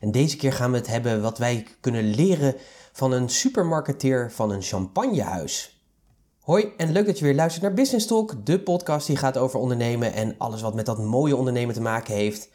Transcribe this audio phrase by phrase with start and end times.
[0.00, 2.54] En deze keer gaan we het hebben wat wij kunnen leren
[2.92, 5.84] van een supermarketeer van een champagnehuis.
[6.40, 9.60] Hoi en leuk dat je weer luistert naar Business Talk, de podcast die gaat over
[9.60, 12.48] ondernemen en alles wat met dat mooie ondernemen te maken heeft.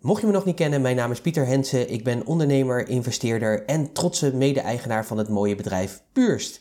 [0.00, 1.90] Mocht je me nog niet kennen, mijn naam is Pieter Hensen.
[1.90, 6.60] Ik ben ondernemer, investeerder en trotse mede-eigenaar van het mooie bedrijf Purst.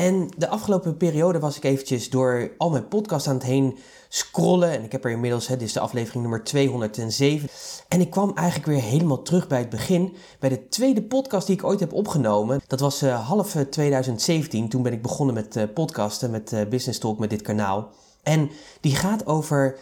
[0.00, 3.78] En de afgelopen periode was ik eventjes door al mijn podcasts aan het heen
[4.08, 4.70] scrollen.
[4.70, 7.48] En ik heb er inmiddels, hè, dit is de aflevering nummer 207.
[7.88, 10.16] En ik kwam eigenlijk weer helemaal terug bij het begin.
[10.38, 12.60] Bij de tweede podcast die ik ooit heb opgenomen.
[12.66, 14.68] Dat was uh, half 2017.
[14.68, 17.90] Toen ben ik begonnen met uh, podcasten, met Business Talk, met dit kanaal.
[18.22, 19.78] En die gaat over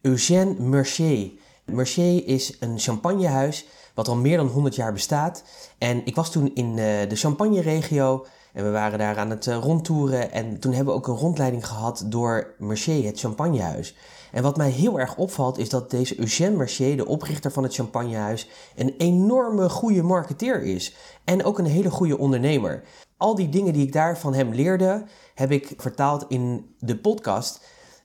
[0.00, 1.30] Eugène Mercier.
[1.64, 5.42] Mercier is een champagnehuis wat al meer dan 100 jaar bestaat.
[5.78, 10.32] En ik was toen in de Champagne-regio en we waren daar aan het uh, rondtoeren
[10.32, 13.96] en toen hebben we ook een rondleiding gehad door Mercier, het champagnehuis.
[14.32, 17.74] En wat mij heel erg opvalt is dat deze Eugène Mercier, de oprichter van het
[17.74, 20.96] champagnehuis, een enorme goede marketeer is.
[21.24, 22.82] En ook een hele goede ondernemer.
[23.16, 27.60] Al die dingen die ik daar van hem leerde, heb ik vertaald in de podcast.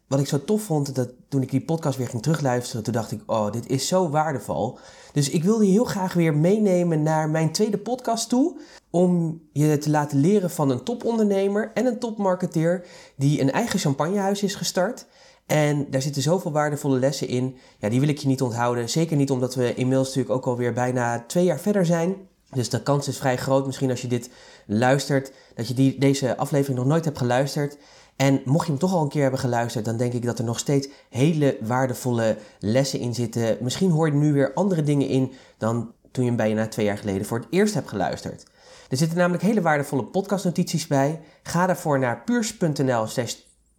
[0.07, 3.11] Wat ik zo tof vond, dat toen ik die podcast weer ging terugluisteren, toen dacht
[3.11, 4.77] ik, oh, dit is zo waardevol.
[5.13, 8.59] Dus ik wilde je heel graag weer meenemen naar mijn tweede podcast toe.
[8.95, 14.43] Om je te laten leren van een topondernemer en een topmarketeer die een eigen champagnehuis
[14.43, 15.05] is gestart.
[15.45, 17.57] En daar zitten zoveel waardevolle lessen in.
[17.79, 18.89] Ja, die wil ik je niet onthouden.
[18.89, 22.15] Zeker niet omdat we inmiddels natuurlijk ook alweer bijna twee jaar verder zijn.
[22.51, 24.29] Dus de kans is vrij groot, misschien als je dit
[24.65, 27.77] luistert, dat je die, deze aflevering nog nooit hebt geluisterd.
[28.15, 30.45] En mocht je hem toch al een keer hebben geluisterd, dan denk ik dat er
[30.45, 33.57] nog steeds hele waardevolle lessen in zitten.
[33.61, 36.97] Misschien hoor je nu weer andere dingen in dan toen je hem bijna twee jaar
[36.97, 38.45] geleden voor het eerst hebt geluisterd.
[38.89, 41.21] Er zitten namelijk hele waardevolle podcastnotities bij.
[41.43, 43.35] Ga daarvoor naar puurs.nl slash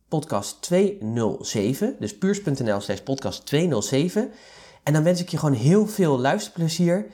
[0.08, 1.96] podcast 207.
[2.00, 4.30] Dus puurs.nl slash podcast 207.
[4.82, 7.06] En dan wens ik je gewoon heel veel luisterplezier.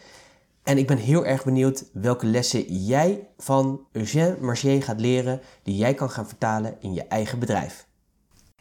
[0.63, 5.77] En ik ben heel erg benieuwd welke lessen jij van Eugène Marchier gaat leren, die
[5.77, 7.87] jij kan gaan vertalen in je eigen bedrijf.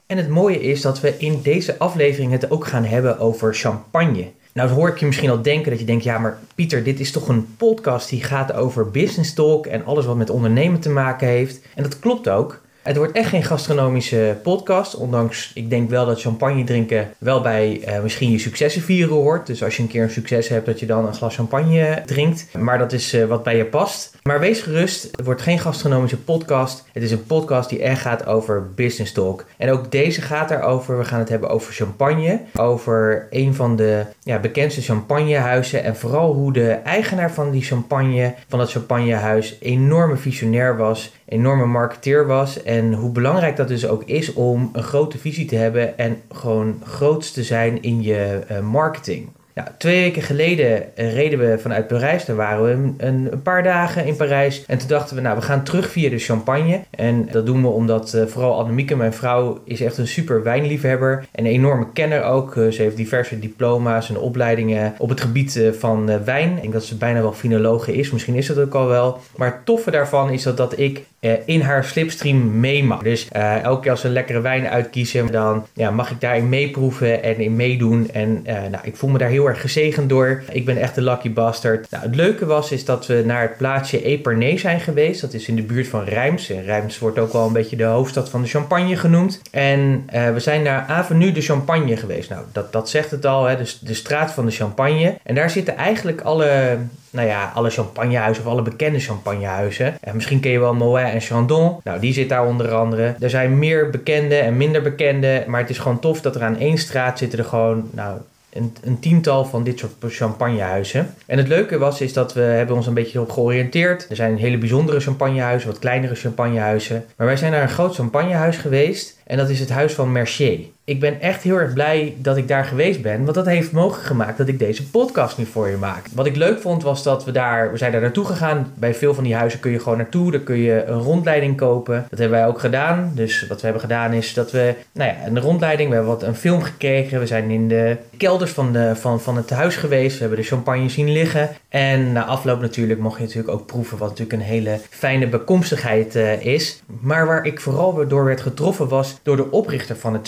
[0.06, 4.32] En het mooie is dat we in deze aflevering het ook gaan hebben over champagne.
[4.54, 7.12] Nou, hoor ik je misschien al denken dat je denkt, ja, maar Pieter, dit is
[7.12, 11.28] toch een podcast die gaat over business talk en alles wat met ondernemen te maken
[11.28, 11.62] heeft.
[11.76, 12.62] En dat klopt ook.
[12.82, 14.96] Het wordt echt geen gastronomische podcast.
[14.96, 19.48] Ondanks, ik denk wel dat champagne drinken wel bij uh, misschien je successen vieren hoort.
[19.48, 22.48] Dus als je een keer een succes hebt, dat je dan een glas champagne drinkt.
[22.58, 24.18] Maar dat is uh, wat bij je past.
[24.24, 26.86] Maar wees gerust, het wordt geen gastronomische podcast.
[26.92, 29.46] Het is een podcast die echt gaat over business talk.
[29.58, 30.98] En ook deze gaat daarover.
[30.98, 32.42] We gaan het hebben over champagne.
[32.56, 35.84] Over een van de ja, bekendste champagnehuizen.
[35.84, 41.14] En vooral hoe de eigenaar van die champagne, van dat champagnehuis, enorme visionair was.
[41.32, 42.64] Enorme marketeer was.
[42.64, 45.98] En hoe belangrijk dat dus ook is om een grote visie te hebben.
[45.98, 49.30] En gewoon groots te zijn in je uh, marketing.
[49.54, 52.26] Ja, twee weken geleden eh, reden we vanuit Parijs.
[52.26, 52.96] Daar waren we een,
[53.32, 54.66] een, paar dagen in Parijs.
[54.66, 56.80] En toen dachten we, nou, we gaan terug via de champagne.
[56.90, 61.26] En dat doen we omdat uh, vooral Annemieke, mijn vrouw, is echt een super wijnliefhebber.
[61.32, 62.56] En een enorme kenner ook.
[62.56, 66.56] Uh, ze heeft diverse diploma's en opleidingen op het gebied van wijn.
[66.56, 68.12] Ik denk dat ze bijna wel finologe is.
[68.12, 69.20] Misschien is dat ook al wel.
[69.36, 71.04] Maar het toffe daarvan is dat, dat ik
[71.46, 73.02] in haar slipstream mee mag.
[73.02, 73.28] Dus
[73.64, 77.40] elke keer als ze een lekkere wijn uitkiezen, dan ja, mag ik daarin meeproeven en
[77.40, 78.10] in meedoen.
[78.14, 80.44] En nou, ik voel me daar heel erg gezegend door.
[80.52, 81.92] Ik ben echt een lucky bastard.
[81.92, 85.22] Nou, het leuke was is dat we naar het plaatsje Epernay zijn geweest.
[85.22, 86.50] Dat is in de buurt van Reims.
[86.50, 89.42] En Reims wordt ook wel een beetje de hoofdstad van de champagne genoemd.
[89.52, 92.30] En we zijn naar Avenue de Champagne geweest.
[92.30, 95.18] Nou, dat, dat zegt het al, hè, dus de straat van de champagne.
[95.24, 96.78] En daar zitten eigenlijk alle
[97.12, 99.98] nou ja, alle champagnehuizen of alle bekende champagnehuizen.
[100.02, 101.78] En misschien ken je wel Moet en Chandon.
[101.84, 103.16] Nou, die zit daar onder andere.
[103.20, 105.44] Er zijn meer bekende en minder bekende.
[105.48, 108.18] Maar het is gewoon tof dat er aan één straat zitten er gewoon, nou,
[108.54, 111.14] een, een, tiental van dit soort champagnehuizen.
[111.26, 114.06] En het leuke was is dat we hebben ons een beetje op georiënteerd.
[114.10, 117.06] Er zijn hele bijzondere champagnehuizen, wat kleinere champagnehuizen.
[117.18, 119.20] Maar wij zijn naar een groot champagnehuis geweest.
[119.26, 120.60] En dat is het huis van Mercier.
[120.92, 123.24] Ik ben echt heel erg blij dat ik daar geweest ben.
[123.24, 126.06] Want dat heeft mogelijk gemaakt dat ik deze podcast nu voor je maak.
[126.14, 128.74] Wat ik leuk vond was dat we daar, we zijn daar naartoe gegaan.
[128.76, 130.32] Bij veel van die huizen kun je gewoon naartoe.
[130.32, 132.06] Daar kun je een rondleiding kopen.
[132.10, 133.12] Dat hebben wij ook gedaan.
[133.16, 135.90] Dus wat we hebben gedaan is dat we, nou ja, een rondleiding.
[135.90, 137.20] We hebben wat een film gekregen.
[137.20, 140.14] We zijn in de kelders van, de, van, van het huis geweest.
[140.14, 141.50] We hebben de champagne zien liggen.
[141.70, 143.98] En na afloop natuurlijk mocht je natuurlijk ook proeven.
[143.98, 146.82] Wat natuurlijk een hele fijne bekomstigheid uh, is.
[147.02, 150.28] Maar waar ik vooral door werd getroffen was door de oprichter van het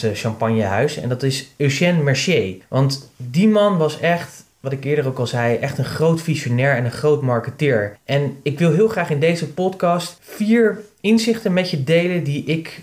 [0.57, 0.97] uh, champagnehuis.
[0.97, 2.55] En dat is Eugène Mercier.
[2.67, 6.75] Want die man was echt wat ik eerder ook al zei, echt een groot visionair
[6.75, 7.97] en een groot marketeer.
[8.05, 12.81] En ik wil heel graag in deze podcast vier inzichten met je delen die ik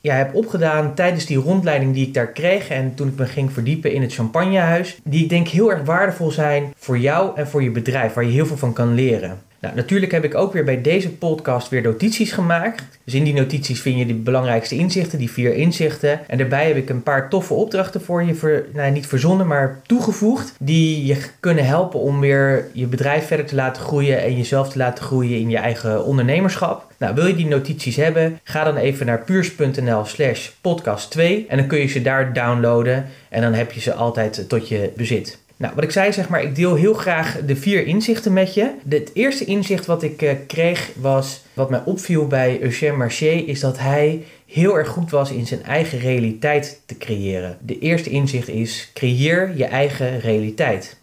[0.00, 3.52] ja, heb opgedaan tijdens die rondleiding die ik daar kreeg en toen ik me ging
[3.52, 4.98] verdiepen in het champagnehuis.
[5.02, 8.32] Die ik denk heel erg waardevol zijn voor jou en voor je bedrijf, waar je
[8.32, 9.38] heel veel van kan leren.
[9.60, 12.82] Nou, natuurlijk heb ik ook weer bij deze podcast weer notities gemaakt.
[13.04, 16.28] Dus in die notities vind je de belangrijkste inzichten, die vier inzichten.
[16.28, 20.54] En daarbij heb ik een paar toffe opdrachten voor je, nou, niet verzonnen, maar toegevoegd.
[20.58, 24.78] Die je kunnen helpen om weer je bedrijf verder te laten groeien en jezelf te
[24.78, 26.92] laten groeien in je eigen ondernemerschap.
[26.98, 28.38] Nou, wil je die notities hebben?
[28.42, 33.06] Ga dan even naar puurs.nl slash podcast 2 en dan kun je ze daar downloaden
[33.28, 35.44] en dan heb je ze altijd tot je bezit.
[35.58, 38.70] Nou, wat ik zei, zeg maar, ik deel heel graag de vier inzichten met je.
[38.88, 43.60] Het eerste inzicht wat ik uh, kreeg was, wat mij opviel bij Eugène Marché, is
[43.60, 47.58] dat hij heel erg goed was in zijn eigen realiteit te creëren.
[47.60, 50.96] De eerste inzicht is, creëer je eigen realiteit.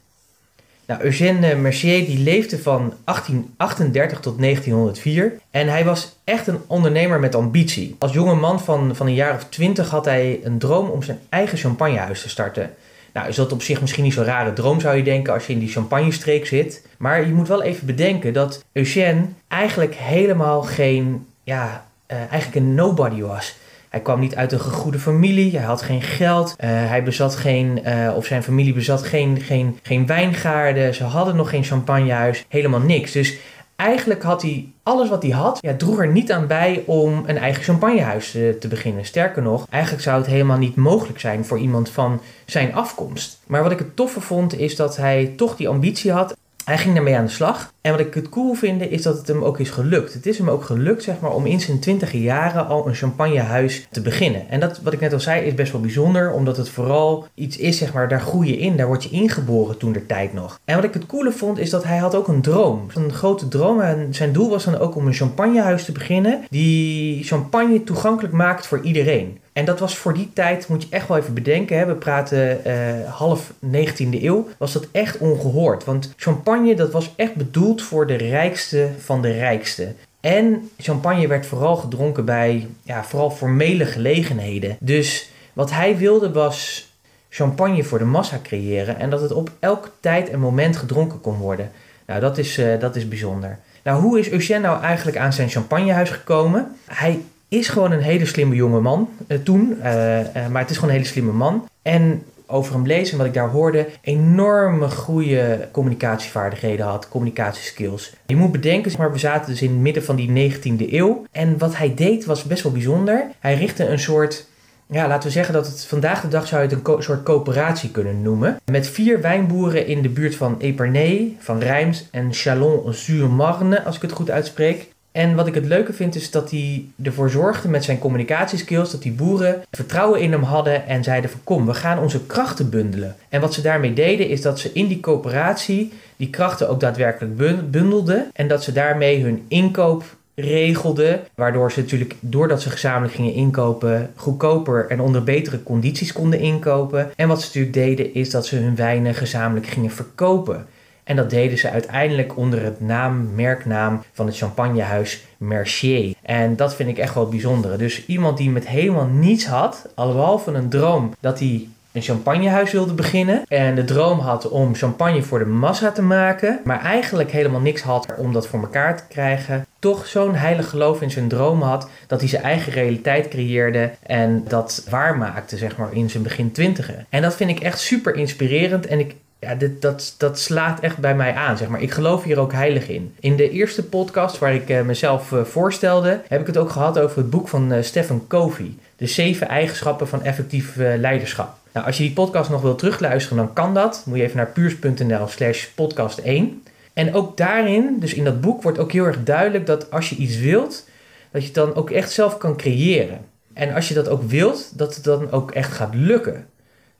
[0.85, 7.19] Nou, Eugène Mercier die leefde van 1838 tot 1904 en hij was echt een ondernemer
[7.19, 7.95] met ambitie.
[7.99, 11.19] Als jonge man van, van een jaar of twintig had hij een droom om zijn
[11.29, 12.73] eigen champagnehuis te starten.
[13.13, 15.53] Nou, is dat op zich misschien niet zo'n rare droom, zou je denken, als je
[15.53, 16.85] in die champagnestreek zit.
[16.97, 22.75] Maar je moet wel even bedenken dat Eugène eigenlijk helemaal geen, ja, uh, eigenlijk een
[22.75, 23.55] nobody was.
[23.89, 27.81] Hij kwam niet uit een gegoede familie, hij had geen geld, uh, hij bezat geen,
[27.85, 32.79] uh, of zijn familie bezat geen, geen, geen wijngaarden, ze hadden nog geen champagnehuis, helemaal
[32.79, 33.11] niks.
[33.11, 33.37] Dus
[33.75, 37.37] eigenlijk had hij alles wat hij had, ja, droeg er niet aan bij om een
[37.37, 39.05] eigen champagnehuis uh, te beginnen.
[39.05, 43.39] Sterker nog, eigenlijk zou het helemaal niet mogelijk zijn voor iemand van zijn afkomst.
[43.47, 46.93] Maar wat ik het toffe vond, is dat hij toch die ambitie had hij ging
[46.93, 47.73] daarmee aan de slag.
[47.81, 50.13] En wat ik het cool vind, is dat het hem ook is gelukt.
[50.13, 53.87] Het is hem ook gelukt, zeg maar, om in zijn twintige jaren al een champagnehuis
[53.91, 54.49] te beginnen.
[54.49, 57.57] En dat, wat ik net al zei, is best wel bijzonder, omdat het vooral iets
[57.57, 60.59] is, zeg maar, daar groei je in, daar word je ingeboren toen der tijd nog.
[60.65, 62.87] En wat ik het coole vond, is dat hij had ook een droom.
[62.93, 63.81] Een grote droom.
[63.81, 68.67] En zijn doel was dan ook om een champagnehuis te beginnen, die champagne toegankelijk maakt
[68.67, 69.41] voor iedereen.
[69.53, 72.61] En dat was voor die tijd, moet je echt wel even bedenken, hè, we praten
[72.67, 75.83] uh, half 19e eeuw, was dat echt ongehoord.
[75.83, 79.93] Want champagne, dat was echt bedoeld voor de rijkste van de rijkste.
[80.19, 84.77] En champagne werd vooral gedronken bij, ja, vooral formele gelegenheden.
[84.79, 86.87] Dus wat hij wilde was
[87.29, 91.37] champagne voor de massa creëren en dat het op elk tijd en moment gedronken kon
[91.37, 91.71] worden.
[92.05, 93.59] Nou, dat is, uh, dat is bijzonder.
[93.83, 96.75] Nou, hoe is Eugène nou eigenlijk aan zijn champagnehuis gekomen?
[96.85, 97.21] Hij
[97.57, 99.77] is gewoon een hele slimme jonge man uh, toen.
[99.83, 101.67] Uh, uh, maar het is gewoon een hele slimme man.
[101.81, 108.13] En over hem lezen, wat ik daar hoorde, enorme goede communicatievaardigheden had, communicatieskills.
[108.25, 111.25] Je moet bedenken, maar we zaten dus in het midden van die 19e eeuw.
[111.31, 113.27] En wat hij deed was best wel bijzonder.
[113.39, 114.45] Hij richtte een soort
[114.87, 117.91] ja, laten we zeggen dat het vandaag de dag zou je het een soort coöperatie
[117.91, 118.59] kunnen noemen.
[118.65, 124.11] Met vier wijnboeren in de buurt van Epernay, van Reims en Chalon-sur-Marne, als ik het
[124.11, 124.92] goed uitspreek.
[125.13, 129.01] En wat ik het leuke vind is dat hij ervoor zorgde met zijn communicatieskills dat
[129.01, 133.15] die boeren vertrouwen in hem hadden en zeiden van kom, we gaan onze krachten bundelen.
[133.29, 137.37] En wat ze daarmee deden is dat ze in die coöperatie die krachten ook daadwerkelijk
[137.71, 140.03] bundelden en dat ze daarmee hun inkoop
[140.35, 146.39] regelden, waardoor ze natuurlijk doordat ze gezamenlijk gingen inkopen goedkoper en onder betere condities konden
[146.39, 147.11] inkopen.
[147.15, 150.65] En wat ze natuurlijk deden is dat ze hun wijnen gezamenlijk gingen verkopen.
[151.03, 156.15] En dat deden ze uiteindelijk onder het naam, merknaam van het champagnehuis Mercier.
[156.21, 157.77] En dat vind ik echt wel bijzonder.
[157.77, 162.93] Dus iemand die met helemaal niets had, van een droom dat hij een champagnehuis wilde
[162.93, 163.43] beginnen.
[163.47, 166.59] En de droom had om champagne voor de massa te maken.
[166.63, 169.65] Maar eigenlijk helemaal niks had om dat voor elkaar te krijgen.
[169.79, 171.89] Toch zo'n heilig geloof in zijn droom had.
[172.07, 173.91] Dat hij zijn eigen realiteit creëerde.
[174.03, 177.05] En dat waarmaakte, zeg maar, in zijn begin twintigen.
[177.09, 178.87] En dat vind ik echt super inspirerend.
[178.87, 181.81] En ik ja, dit, dat, dat slaat echt bij mij aan, zeg maar.
[181.81, 183.15] Ik geloof hier ook heilig in.
[183.19, 186.99] In de eerste podcast waar ik uh, mezelf uh, voorstelde, heb ik het ook gehad
[186.99, 188.75] over het boek van uh, Stephen Covey.
[188.95, 191.55] De zeven eigenschappen van effectief leiderschap.
[191.73, 194.03] Nou, als je die podcast nog wil terugluisteren, dan kan dat.
[194.05, 196.63] Moet je even naar puurs.nl slash podcast 1.
[196.93, 200.15] En ook daarin, dus in dat boek, wordt ook heel erg duidelijk dat als je
[200.15, 200.87] iets wilt,
[201.31, 203.19] dat je het dan ook echt zelf kan creëren.
[203.53, 206.45] En als je dat ook wilt, dat het dan ook echt gaat lukken.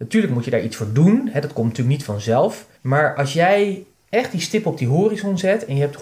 [0.03, 1.29] Natuurlijk moet je daar iets voor doen.
[1.31, 2.65] Hè, dat komt natuurlijk niet vanzelf.
[2.81, 5.97] Maar als jij echt die stip op die horizon zet en je hebt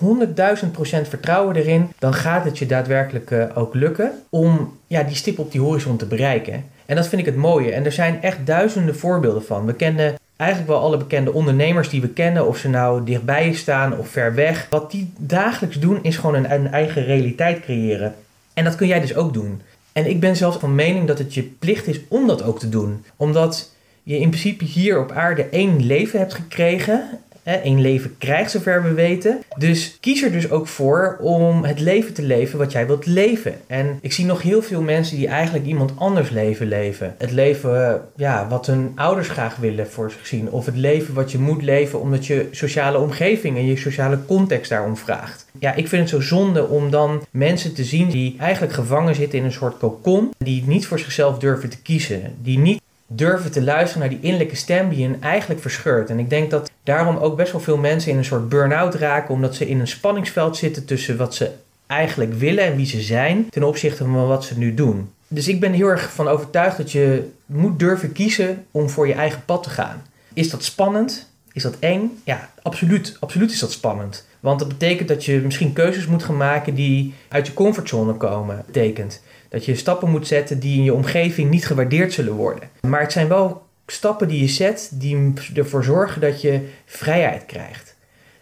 [1.03, 5.39] 100.000% vertrouwen erin, dan gaat het je daadwerkelijk uh, ook lukken om ja, die stip
[5.39, 6.65] op die horizon te bereiken.
[6.85, 7.71] En dat vind ik het mooie.
[7.71, 9.65] En er zijn echt duizenden voorbeelden van.
[9.65, 13.97] We kennen eigenlijk wel alle bekende ondernemers die we kennen, of ze nou dichtbij staan
[13.97, 14.67] of ver weg.
[14.69, 18.15] Wat die dagelijks doen is gewoon een, een eigen realiteit creëren.
[18.53, 19.61] En dat kun jij dus ook doen.
[19.91, 22.69] En ik ben zelfs van mening dat het je plicht is om dat ook te
[22.69, 23.03] doen.
[23.15, 23.70] Omdat
[24.03, 28.93] je in principe hier op aarde één leven hebt gekregen Eén leven krijgt, zover we
[28.93, 29.43] weten.
[29.57, 33.53] Dus kies er dus ook voor om het leven te leven wat jij wilt leven.
[33.67, 37.15] En ik zie nog heel veel mensen die eigenlijk iemand anders leven leven.
[37.17, 40.51] Het leven ja, wat hun ouders graag willen voor zich zien.
[40.51, 44.69] Of het leven wat je moet leven omdat je sociale omgeving en je sociale context
[44.69, 45.45] daarom vraagt.
[45.59, 49.39] Ja, ik vind het zo zonde om dan mensen te zien die eigenlijk gevangen zitten
[49.39, 50.29] in een soort kokon.
[50.37, 52.35] Die niet voor zichzelf durven te kiezen.
[52.41, 52.80] Die niet
[53.15, 56.09] durven te luisteren naar die innerlijke stem die hen eigenlijk verscheurt.
[56.09, 59.33] En ik denk dat daarom ook best wel veel mensen in een soort burn-out raken,
[59.33, 61.51] omdat ze in een spanningsveld zitten tussen wat ze
[61.87, 65.09] eigenlijk willen en wie ze zijn, ten opzichte van wat ze nu doen.
[65.27, 69.13] Dus ik ben heel erg van overtuigd dat je moet durven kiezen om voor je
[69.13, 70.03] eigen pad te gaan.
[70.33, 71.29] Is dat spannend?
[71.53, 72.21] Is dat eng?
[72.23, 73.17] Ja, absoluut.
[73.19, 74.25] Absoluut is dat spannend.
[74.39, 78.63] Want dat betekent dat je misschien keuzes moet gaan maken die uit je comfortzone komen.
[78.65, 82.69] betekent dat je stappen moet zetten die in je omgeving niet gewaardeerd zullen worden.
[82.81, 87.95] Maar het zijn wel stappen die je zet die ervoor zorgen dat je vrijheid krijgt.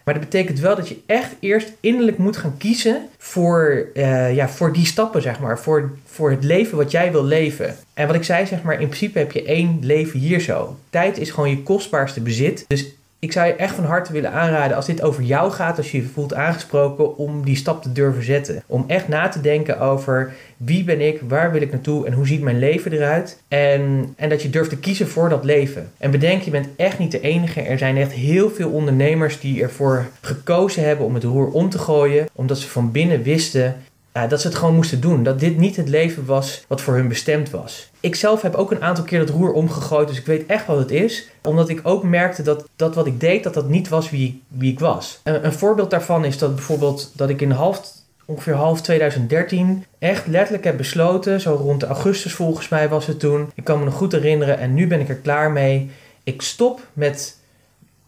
[0.04, 4.48] Maar dat betekent wel dat je echt eerst innerlijk moet gaan kiezen voor, uh, ja,
[4.48, 5.58] voor die stappen, zeg maar.
[5.58, 7.76] Voor, voor het leven wat jij wil leven.
[7.94, 10.76] En wat ik zei, zeg maar, in principe heb je één leven hier zo.
[10.90, 12.64] Tijd is gewoon je kostbaarste bezit.
[12.68, 15.90] Dus ik zou je echt van harte willen aanraden als dit over jou gaat, als
[15.90, 18.62] je je voelt aangesproken, om die stap te durven zetten.
[18.66, 22.26] Om echt na te denken over wie ben ik, waar wil ik naartoe en hoe
[22.26, 23.42] ziet mijn leven eruit.
[23.48, 25.90] En, en dat je durft te kiezen voor dat leven.
[25.98, 27.60] En bedenk, je bent echt niet de enige.
[27.60, 31.78] Er zijn echt heel veel ondernemers die ervoor gekozen hebben om het roer om te
[31.78, 33.76] gooien, omdat ze van binnen wisten
[34.16, 35.22] uh, dat ze het gewoon moesten doen.
[35.22, 37.90] Dat dit niet het leven was wat voor hun bestemd was.
[38.00, 40.78] Ik zelf heb ook een aantal keer het roer omgegooid, dus ik weet echt wat
[40.78, 41.28] het is.
[41.42, 44.72] Omdat ik ook merkte dat, dat wat ik deed, dat dat niet was wie, wie
[44.72, 45.20] ik was.
[45.22, 47.82] Een, een voorbeeld daarvan is dat bijvoorbeeld dat ik in half,
[48.30, 53.50] ongeveer half 2013 echt letterlijk heb besloten, zo rond augustus volgens mij was het toen.
[53.54, 55.90] Ik kan me nog goed herinneren en nu ben ik er klaar mee.
[56.24, 57.38] Ik stop met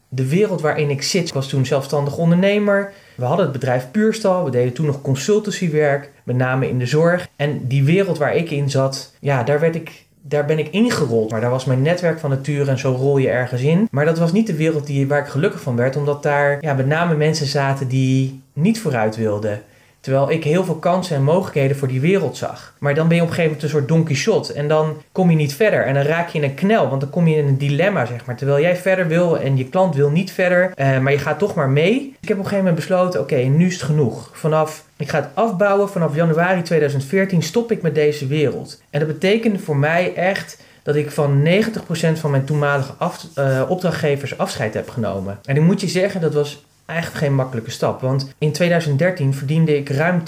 [0.08, 1.28] de wereld waarin ik zit.
[1.28, 2.92] Ik was toen zelfstandig ondernemer.
[3.16, 4.44] We hadden het bedrijf Puurstal.
[4.44, 7.28] We deden toen nog consultancywerk, met name in de zorg.
[7.36, 11.30] En die wereld waar ik in zat, ja, daar werd ik daar ben ik ingerold.
[11.30, 13.88] Maar daar was mijn netwerk van nature en zo rol je ergens in.
[13.90, 16.74] Maar dat was niet de wereld die, waar ik gelukkig van werd, omdat daar ja,
[16.74, 19.62] met name mensen zaten die niet vooruit wilden.
[20.02, 22.74] Terwijl ik heel veel kansen en mogelijkheden voor die wereld zag.
[22.78, 24.52] Maar dan ben je op een gegeven moment een soort Don Quixote.
[24.52, 25.86] En dan kom je niet verder.
[25.86, 26.88] En dan raak je in een knel.
[26.88, 28.36] Want dan kom je in een dilemma, zeg maar.
[28.36, 30.72] Terwijl jij verder wil en je klant wil niet verder.
[30.76, 32.16] Uh, maar je gaat toch maar mee.
[32.20, 34.30] Ik heb op een gegeven moment besloten, oké, nu is het genoeg.
[34.32, 35.88] Vanaf, ik ga het afbouwen.
[35.88, 38.82] Vanaf januari 2014 stop ik met deze wereld.
[38.90, 42.92] En dat betekende voor mij echt dat ik van 90% van mijn toenmalige
[43.38, 45.38] uh, opdrachtgevers afscheid heb genomen.
[45.44, 48.00] En ik moet je zeggen, dat was echt geen makkelijke stap.
[48.00, 50.22] Want in 2013 verdiende ik ruim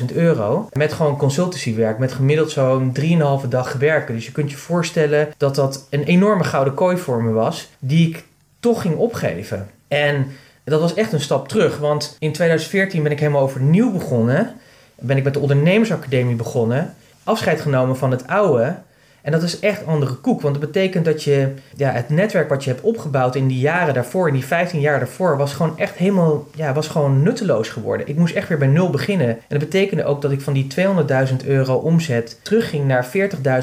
[0.00, 1.98] 200.000 euro met gewoon consultancywerk.
[1.98, 2.96] Met gemiddeld zo'n
[3.42, 4.14] 3,5 dag werken.
[4.14, 7.68] Dus je kunt je voorstellen dat dat een enorme gouden kooi voor me was.
[7.78, 8.24] Die ik
[8.60, 9.70] toch ging opgeven.
[9.88, 10.26] En
[10.64, 11.78] dat was echt een stap terug.
[11.78, 14.54] Want in 2014 ben ik helemaal overnieuw begonnen.
[14.98, 16.94] Ben ik met de ondernemersacademie begonnen.
[17.24, 18.76] Afscheid genomen van het oude.
[19.22, 22.64] En dat is echt andere koek, want dat betekent dat je ja, het netwerk wat
[22.64, 25.94] je hebt opgebouwd in die jaren daarvoor, in die 15 jaar daarvoor, was gewoon echt
[25.94, 28.08] helemaal, ja, was gewoon nutteloos geworden.
[28.08, 29.28] Ik moest echt weer bij nul beginnen.
[29.28, 30.66] En dat betekende ook dat ik van die
[31.30, 33.06] 200.000 euro omzet terugging naar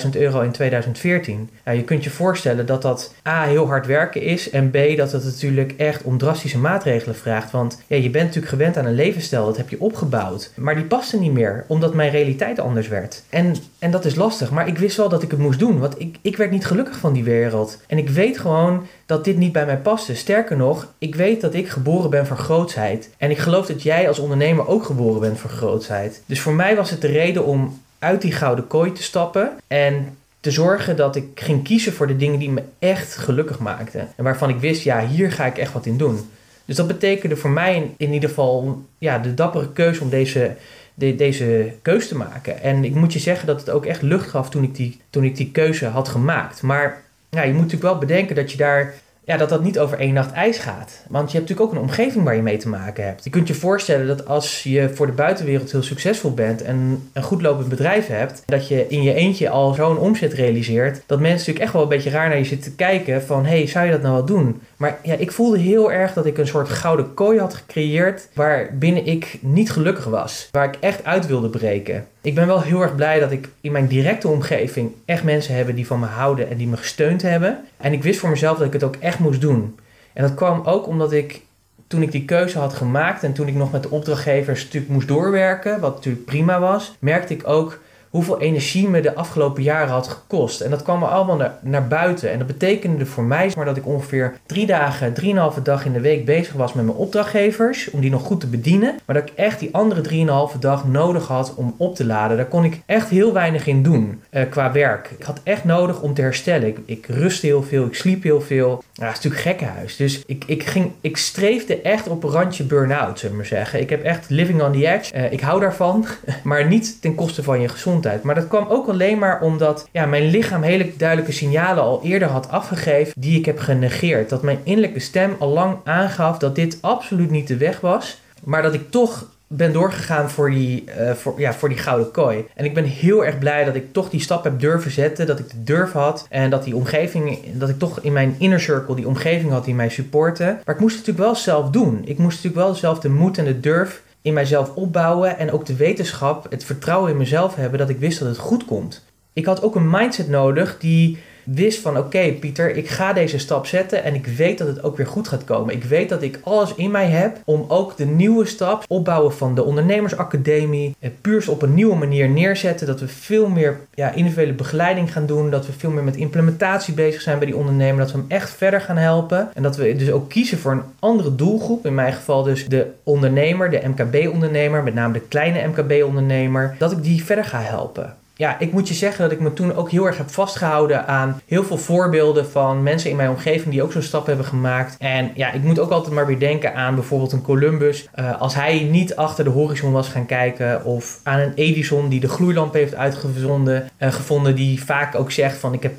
[0.04, 1.50] 40.000 euro in 2014.
[1.66, 5.12] Nou, je kunt je voorstellen dat dat A, heel hard werken is en B, dat
[5.12, 7.52] het natuurlijk echt om drastische maatregelen vraagt.
[7.52, 10.52] Want ja, je bent natuurlijk gewend aan een levensstijl, dat heb je opgebouwd.
[10.56, 13.24] Maar die paste niet meer, omdat mijn realiteit anders werd.
[13.30, 15.80] En, en dat is lastig, maar ik wist wel dat ik het moest doen.
[15.80, 17.82] Want ik, ik werd niet gelukkig van die wereld.
[17.88, 20.16] En ik weet gewoon dat dit niet bij mij paste.
[20.16, 23.10] Sterker nog, ik weet dat ik geboren ben voor grootsheid.
[23.18, 26.22] En ik geloof dat jij als ondernemer ook geboren bent voor grootsheid.
[26.26, 29.52] Dus voor mij was het de reden om uit die gouden kooi te stappen.
[29.68, 34.08] En te zorgen dat ik ging kiezen voor de dingen die me echt gelukkig maakten.
[34.16, 36.30] En waarvan ik wist, ja, hier ga ik echt wat in doen.
[36.66, 40.56] Dus dat betekende voor mij in, in ieder geval ja, de dappere keuze om deze
[40.98, 42.62] de, deze keuze te maken.
[42.62, 45.24] En ik moet je zeggen dat het ook echt lucht gaf toen ik die, toen
[45.24, 46.62] ik die keuze had gemaakt.
[46.62, 48.94] Maar ja, je moet natuurlijk wel bedenken dat je daar
[49.28, 51.04] ja, dat dat niet over één nacht ijs gaat.
[51.10, 53.24] Want je hebt natuurlijk ook een omgeving waar je mee te maken hebt.
[53.24, 57.24] Je kunt je voorstellen dat als je voor de buitenwereld heel succesvol bent en een
[57.24, 61.38] goed lopend bedrijf hebt, dat je in je eentje al zo'n omzet realiseert, dat mensen
[61.38, 63.92] natuurlijk echt wel een beetje raar naar je zitten kijken van, hé, hey, zou je
[63.92, 64.62] dat nou wel doen?
[64.78, 69.06] Maar ja, ik voelde heel erg dat ik een soort gouden kooi had gecreëerd waarbinnen
[69.06, 70.50] ik niet gelukkig was.
[70.52, 72.08] Waar ik echt uit wilde breken.
[72.28, 75.76] Ik ben wel heel erg blij dat ik in mijn directe omgeving echt mensen heb
[75.76, 77.66] die van me houden en die me gesteund hebben.
[77.78, 79.80] En ik wist voor mezelf dat ik het ook echt moest doen.
[80.14, 81.42] En dat kwam ook omdat ik
[81.88, 85.08] toen ik die keuze had gemaakt en toen ik nog met de opdrachtgevers natuurlijk moest
[85.08, 90.08] doorwerken, wat natuurlijk prima was, merkte ik ook hoeveel energie me de afgelopen jaren had
[90.08, 90.62] gekost.
[90.62, 92.32] En dat kwam er allemaal naar, naar buiten.
[92.32, 96.00] En dat betekende voor mij maar dat ik ongeveer drie dagen, drieënhalve dag in de
[96.00, 97.90] week bezig was met mijn opdrachtgevers.
[97.90, 98.96] Om die nog goed te bedienen.
[99.06, 102.38] Maar dat ik echt die andere drieënhalve dag nodig had om op te laden.
[102.38, 105.12] Daar kon ik echt heel weinig in doen uh, qua werk.
[105.18, 106.76] Ik had echt nodig om te herstellen.
[106.86, 108.68] Ik, rustte heel veel, ik sliep heel veel.
[108.68, 109.96] Nou, dat is natuurlijk gekkenhuis.
[109.96, 113.82] Dus ik, ik, ging, ik streefde echt op een randje burn-out, zullen maar zeggen.
[113.82, 115.16] Ik heb echt living on the edge.
[115.16, 116.06] Uh, ik hou daarvan,
[116.44, 117.97] maar niet ten koste van je gezondheid.
[118.24, 122.28] Maar dat kwam ook alleen maar omdat ja, mijn lichaam hele duidelijke signalen al eerder
[122.28, 124.30] had afgegeven die ik heb genegeerd.
[124.30, 128.22] Dat mijn innerlijke stem al lang aangaf dat dit absoluut niet de weg was.
[128.44, 132.46] Maar dat ik toch ben doorgegaan voor die, uh, voor, ja, voor die gouden kooi.
[132.56, 135.28] En ik ben heel erg blij dat ik toch die stap heb durven zetten.
[135.28, 136.26] Dat ik de durf had.
[136.30, 139.76] En dat die omgeving, dat ik toch in mijn inner circle die omgeving had die
[139.76, 140.60] mij supporten.
[140.66, 142.02] Maar ik moest het natuurlijk wel zelf doen.
[142.06, 145.66] Ik moest natuurlijk wel zelf de moed en de durf in mijzelf opbouwen en ook
[145.66, 149.06] de wetenschap, het vertrouwen in mezelf hebben dat ik wist dat het goed komt.
[149.34, 151.18] Ik had ook een mindset nodig die
[151.54, 154.98] wist van oké Pieter, ik ga deze stap zetten en ik weet dat het ook
[154.98, 155.74] weer goed gaat komen.
[155.74, 159.56] Ik weet dat ik alles in mij heb om ook de nieuwe stap, opbouwen van
[159.56, 162.88] de ondernemersacademie, puur op een nieuwe manier neerzetten.
[162.88, 166.94] Dat we veel meer ja, individuele begeleiding gaan doen, dat we veel meer met implementatie
[166.94, 169.50] bezig zijn bij die ondernemer, dat we hem echt verder gaan helpen.
[169.54, 172.92] En dat we dus ook kiezen voor een andere doelgroep, in mijn geval dus de
[173.04, 178.60] ondernemer, de MKB-ondernemer, met name de kleine MKB-ondernemer, dat ik die verder ga helpen ja,
[178.60, 181.64] ik moet je zeggen dat ik me toen ook heel erg heb vastgehouden aan heel
[181.64, 184.96] veel voorbeelden van mensen in mijn omgeving die ook zo'n stap hebben gemaakt.
[185.00, 188.08] En ja, ik moet ook altijd maar weer denken aan bijvoorbeeld een Columbus.
[188.16, 192.20] Uh, als hij niet achter de horizon was gaan kijken, of aan een Edison die
[192.20, 195.94] de gloeilamp heeft uitgevonden, uh, gevonden, die vaak ook zegt van ik heb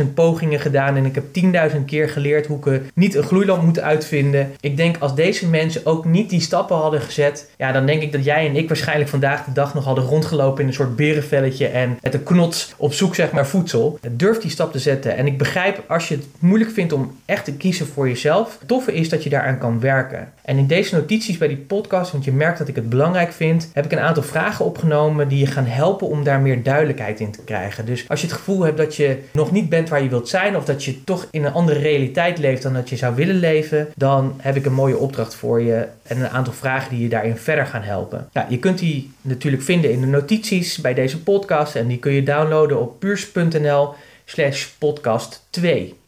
[0.00, 1.24] 10.000 pogingen gedaan en ik heb
[1.72, 4.52] 10.000 keer geleerd hoe ik niet een gloeilamp moet uitvinden.
[4.60, 8.12] Ik denk als deze mensen ook niet die stappen hadden gezet, ja, dan denk ik
[8.12, 11.66] dat jij en ik waarschijnlijk vandaag de dag nog hadden rondgelopen in een soort berenvelletje
[11.66, 13.98] en met een knots op zoek zeg maar voedsel.
[14.10, 15.16] Durf die stap te zetten.
[15.16, 18.56] En ik begrijp als je het moeilijk vindt om echt te kiezen voor jezelf.
[18.58, 20.32] Het toffe is dat je daaraan kan werken.
[20.42, 23.70] En in deze notities bij die podcast, want je merkt dat ik het belangrijk vind,
[23.72, 27.30] heb ik een aantal vragen opgenomen die je gaan helpen om daar meer duidelijkheid in
[27.30, 27.86] te krijgen.
[27.86, 30.56] Dus als je het gevoel hebt dat je nog niet bent waar je wilt zijn
[30.56, 33.88] of dat je toch in een andere realiteit leeft dan dat je zou willen leven,
[33.96, 37.36] dan heb ik een mooie opdracht voor je en een aantal vragen die je daarin
[37.36, 38.28] verder gaan helpen.
[38.32, 42.12] Ja, je kunt die natuurlijk vinden in de notities bij deze podcast en die kun
[42.12, 46.03] je downloaden op puurs.nl slash podcast 2.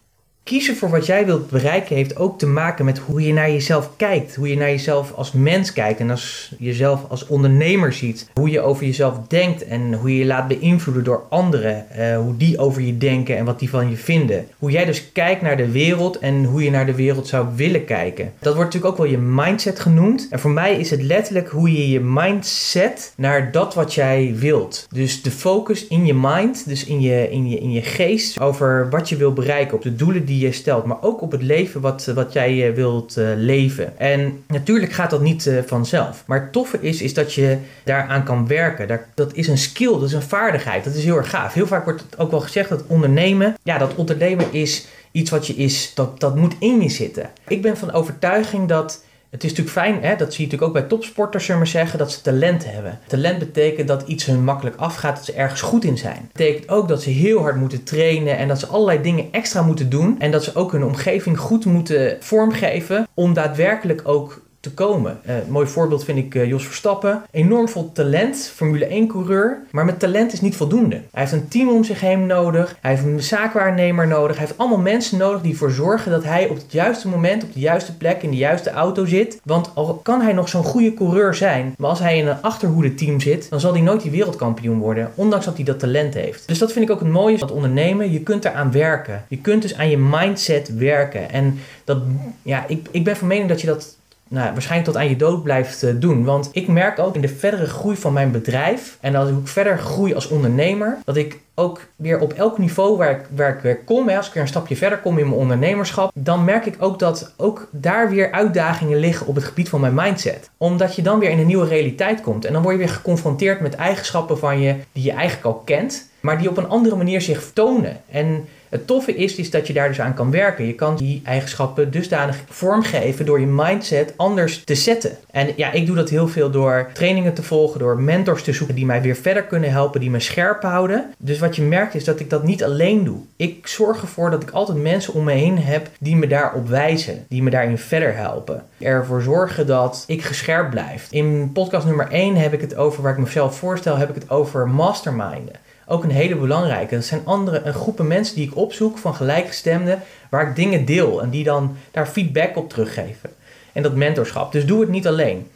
[0.46, 3.90] Kiezen voor wat jij wilt bereiken heeft ook te maken met hoe je naar jezelf
[3.96, 4.34] kijkt.
[4.34, 8.30] Hoe je naar jezelf als mens kijkt en als jezelf als ondernemer ziet.
[8.34, 11.86] Hoe je over jezelf denkt en hoe je je laat beïnvloeden door anderen.
[11.98, 14.46] Uh, hoe die over je denken en wat die van je vinden.
[14.58, 17.84] Hoe jij dus kijkt naar de wereld en hoe je naar de wereld zou willen
[17.84, 18.32] kijken.
[18.38, 20.26] Dat wordt natuurlijk ook wel je mindset genoemd.
[20.30, 24.86] En voor mij is het letterlijk hoe je je mindset naar dat wat jij wilt.
[24.90, 28.90] Dus de focus in je mind, dus in je, in je, in je geest over
[28.90, 29.76] wat je wil bereiken.
[29.76, 32.74] Op de doelen die je stelt, maar ook op het leven wat, wat jij eh,
[32.74, 33.98] wilt uh, leven.
[33.98, 36.22] En natuurlijk gaat dat niet vanzelf.
[36.26, 38.88] Maar het toffe is, is dat je daaraan kan werken.
[38.88, 40.84] Daar, dat is een skill, dat is een vaardigheid.
[40.84, 41.54] Dat is heel erg gaaf.
[41.54, 45.46] Heel vaak wordt het ook wel gezegd dat ondernemen, ja, dat ondernemen is iets wat
[45.46, 47.30] je is, dat, dat moet in je zitten.
[47.48, 49.04] Ik ben van overtuiging dat
[49.36, 51.98] het is natuurlijk fijn, hè, dat zie je natuurlijk ook bij topsporters, zullen maar zeggen,
[51.98, 52.98] dat ze talent hebben.
[53.06, 56.16] Talent betekent dat iets hun makkelijk afgaat, dat ze ergens goed in zijn.
[56.16, 59.62] Het betekent ook dat ze heel hard moeten trainen en dat ze allerlei dingen extra
[59.62, 60.20] moeten doen.
[60.20, 65.18] En dat ze ook hun omgeving goed moeten vormgeven om daadwerkelijk ook te komen.
[65.26, 67.22] Uh, mooi voorbeeld vind ik uh, Jos Verstappen.
[67.30, 69.62] Enorm veel talent, Formule 1 coureur.
[69.70, 70.96] Maar met talent is niet voldoende.
[70.96, 72.76] Hij heeft een team om zich heen nodig.
[72.80, 74.36] Hij heeft een zaakwaarnemer nodig.
[74.36, 77.52] Hij heeft allemaal mensen nodig die ervoor zorgen dat hij op het juiste moment, op
[77.52, 79.40] de juiste plek, in de juiste auto zit.
[79.44, 82.94] Want al kan hij nog zo'n goede coureur zijn, maar als hij in een achterhoede
[82.94, 85.10] team zit, dan zal hij nooit die wereldkampioen worden.
[85.14, 86.48] Ondanks dat hij dat talent heeft.
[86.48, 88.12] Dus dat vind ik ook het mooie van ondernemen.
[88.12, 89.24] Je kunt eraan werken.
[89.28, 91.30] Je kunt dus aan je mindset werken.
[91.30, 91.98] En dat,
[92.42, 93.96] ja, ik, ik ben van mening dat je dat
[94.28, 96.24] nou, waarschijnlijk tot aan je dood blijft uh, doen.
[96.24, 99.78] Want ik merk ook in de verdere groei van mijn bedrijf en als ik verder
[99.78, 103.78] groei als ondernemer, dat ik ook weer op elk niveau waar ik, waar ik weer
[103.84, 106.76] kom, hè, als ik weer een stapje verder kom in mijn ondernemerschap, dan merk ik
[106.78, 110.50] ook dat ook daar weer uitdagingen liggen op het gebied van mijn mindset.
[110.56, 113.60] Omdat je dan weer in een nieuwe realiteit komt en dan word je weer geconfronteerd
[113.60, 117.20] met eigenschappen van je die je eigenlijk al kent, maar die op een andere manier
[117.20, 118.00] zich tonen.
[118.10, 118.44] En
[118.76, 120.66] het toffe is, is dat je daar dus aan kan werken.
[120.66, 125.16] Je kan die eigenschappen dusdanig vormgeven door je mindset anders te zetten.
[125.30, 128.74] En ja, ik doe dat heel veel door trainingen te volgen, door mentors te zoeken
[128.74, 131.04] die mij weer verder kunnen helpen, die me scherp houden.
[131.18, 133.18] Dus wat je merkt is dat ik dat niet alleen doe.
[133.36, 137.24] Ik zorg ervoor dat ik altijd mensen om me heen heb die me daarop wijzen,
[137.28, 138.64] die me daarin verder helpen.
[138.78, 141.06] Ervoor zorgen dat ik gescherpt blijf.
[141.10, 144.30] In podcast nummer 1 heb ik het over, waar ik mezelf voorstel, heb ik het
[144.30, 146.94] over masterminden ook een hele belangrijke.
[146.94, 151.22] Dat zijn andere een groepen mensen die ik opzoek van gelijkgestemden, waar ik dingen deel
[151.22, 153.30] en die dan daar feedback op teruggeven.
[153.72, 154.52] En dat mentorschap.
[154.52, 155.46] Dus doe het niet alleen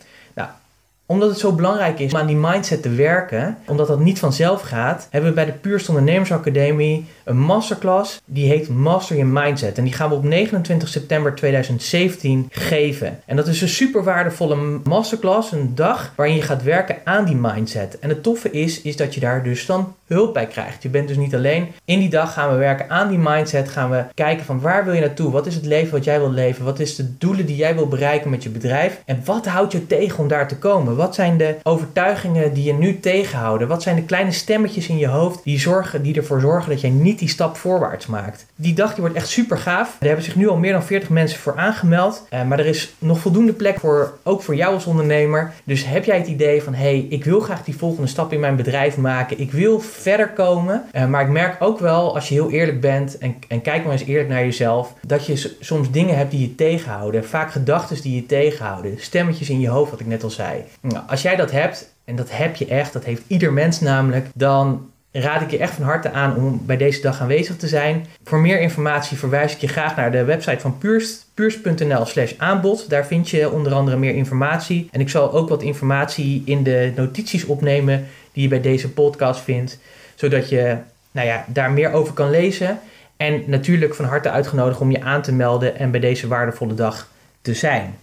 [1.10, 4.62] omdat het zo belangrijk is om aan die mindset te werken, omdat dat niet vanzelf
[4.62, 9.78] gaat, hebben we bij de Puurst Ondernemersacademie een masterclass die heet Master Your Mindset.
[9.78, 13.20] En die gaan we op 29 september 2017 geven.
[13.26, 17.36] En dat is een super waardevolle masterclass, een dag waarin je gaat werken aan die
[17.36, 17.98] mindset.
[17.98, 20.82] En het toffe is, is dat je daar dus dan hulp bij krijgt.
[20.82, 21.68] Je bent dus niet alleen.
[21.84, 24.94] In die dag gaan we werken aan die mindset, gaan we kijken van waar wil
[24.94, 25.30] je naartoe?
[25.30, 26.64] Wat is het leven wat jij wil leven?
[26.64, 29.02] Wat is de doelen die jij wil bereiken met je bedrijf?
[29.04, 30.96] En wat houdt je tegen om daar te komen?
[30.96, 33.68] Wat zijn de overtuigingen die je nu tegenhouden?
[33.68, 36.90] Wat zijn de kleine stemmetjes in je hoofd die, zorgen, die ervoor zorgen dat jij
[36.90, 38.46] niet die stap voorwaarts maakt?
[38.56, 39.96] Die dag die wordt echt super gaaf.
[40.00, 42.26] Er hebben zich nu al meer dan 40 mensen voor aangemeld.
[42.30, 45.52] Uh, maar er is nog voldoende plek voor, ook voor jou als ondernemer.
[45.64, 48.40] Dus heb jij het idee van, hé, hey, ik wil graag die volgende stap in
[48.40, 49.40] mijn bedrijf maken.
[49.40, 50.84] Ik wil verder komen.
[50.92, 53.92] Uh, maar ik merk ook wel, als je heel eerlijk bent en, en kijk maar
[53.92, 57.24] eens eerlijk naar jezelf, dat je soms dingen hebt die je tegenhouden.
[57.24, 58.94] Vaak gedachten die je tegenhouden.
[58.98, 60.64] Stemmetjes in je hoofd, wat ik net al zei.
[60.80, 64.26] Nou, als jij dat hebt, en dat heb je echt, dat heeft ieder mens namelijk,
[64.34, 68.06] dan raad ik je echt van harte aan om bij deze dag aanwezig te zijn.
[68.24, 72.90] Voor meer informatie verwijs ik je graag naar de website van Puurst, puurs.nl slash aanbod.
[72.90, 74.88] Daar vind je onder andere meer informatie.
[74.90, 79.40] En ik zal ook wat informatie in de notities opnemen die je bij deze podcast
[79.40, 79.78] vindt,
[80.14, 80.76] zodat je
[81.10, 82.78] nou ja, daar meer over kan lezen.
[83.16, 87.08] En natuurlijk van harte uitgenodigd om je aan te melden en bij deze waardevolle dag
[87.42, 87.98] te zijn.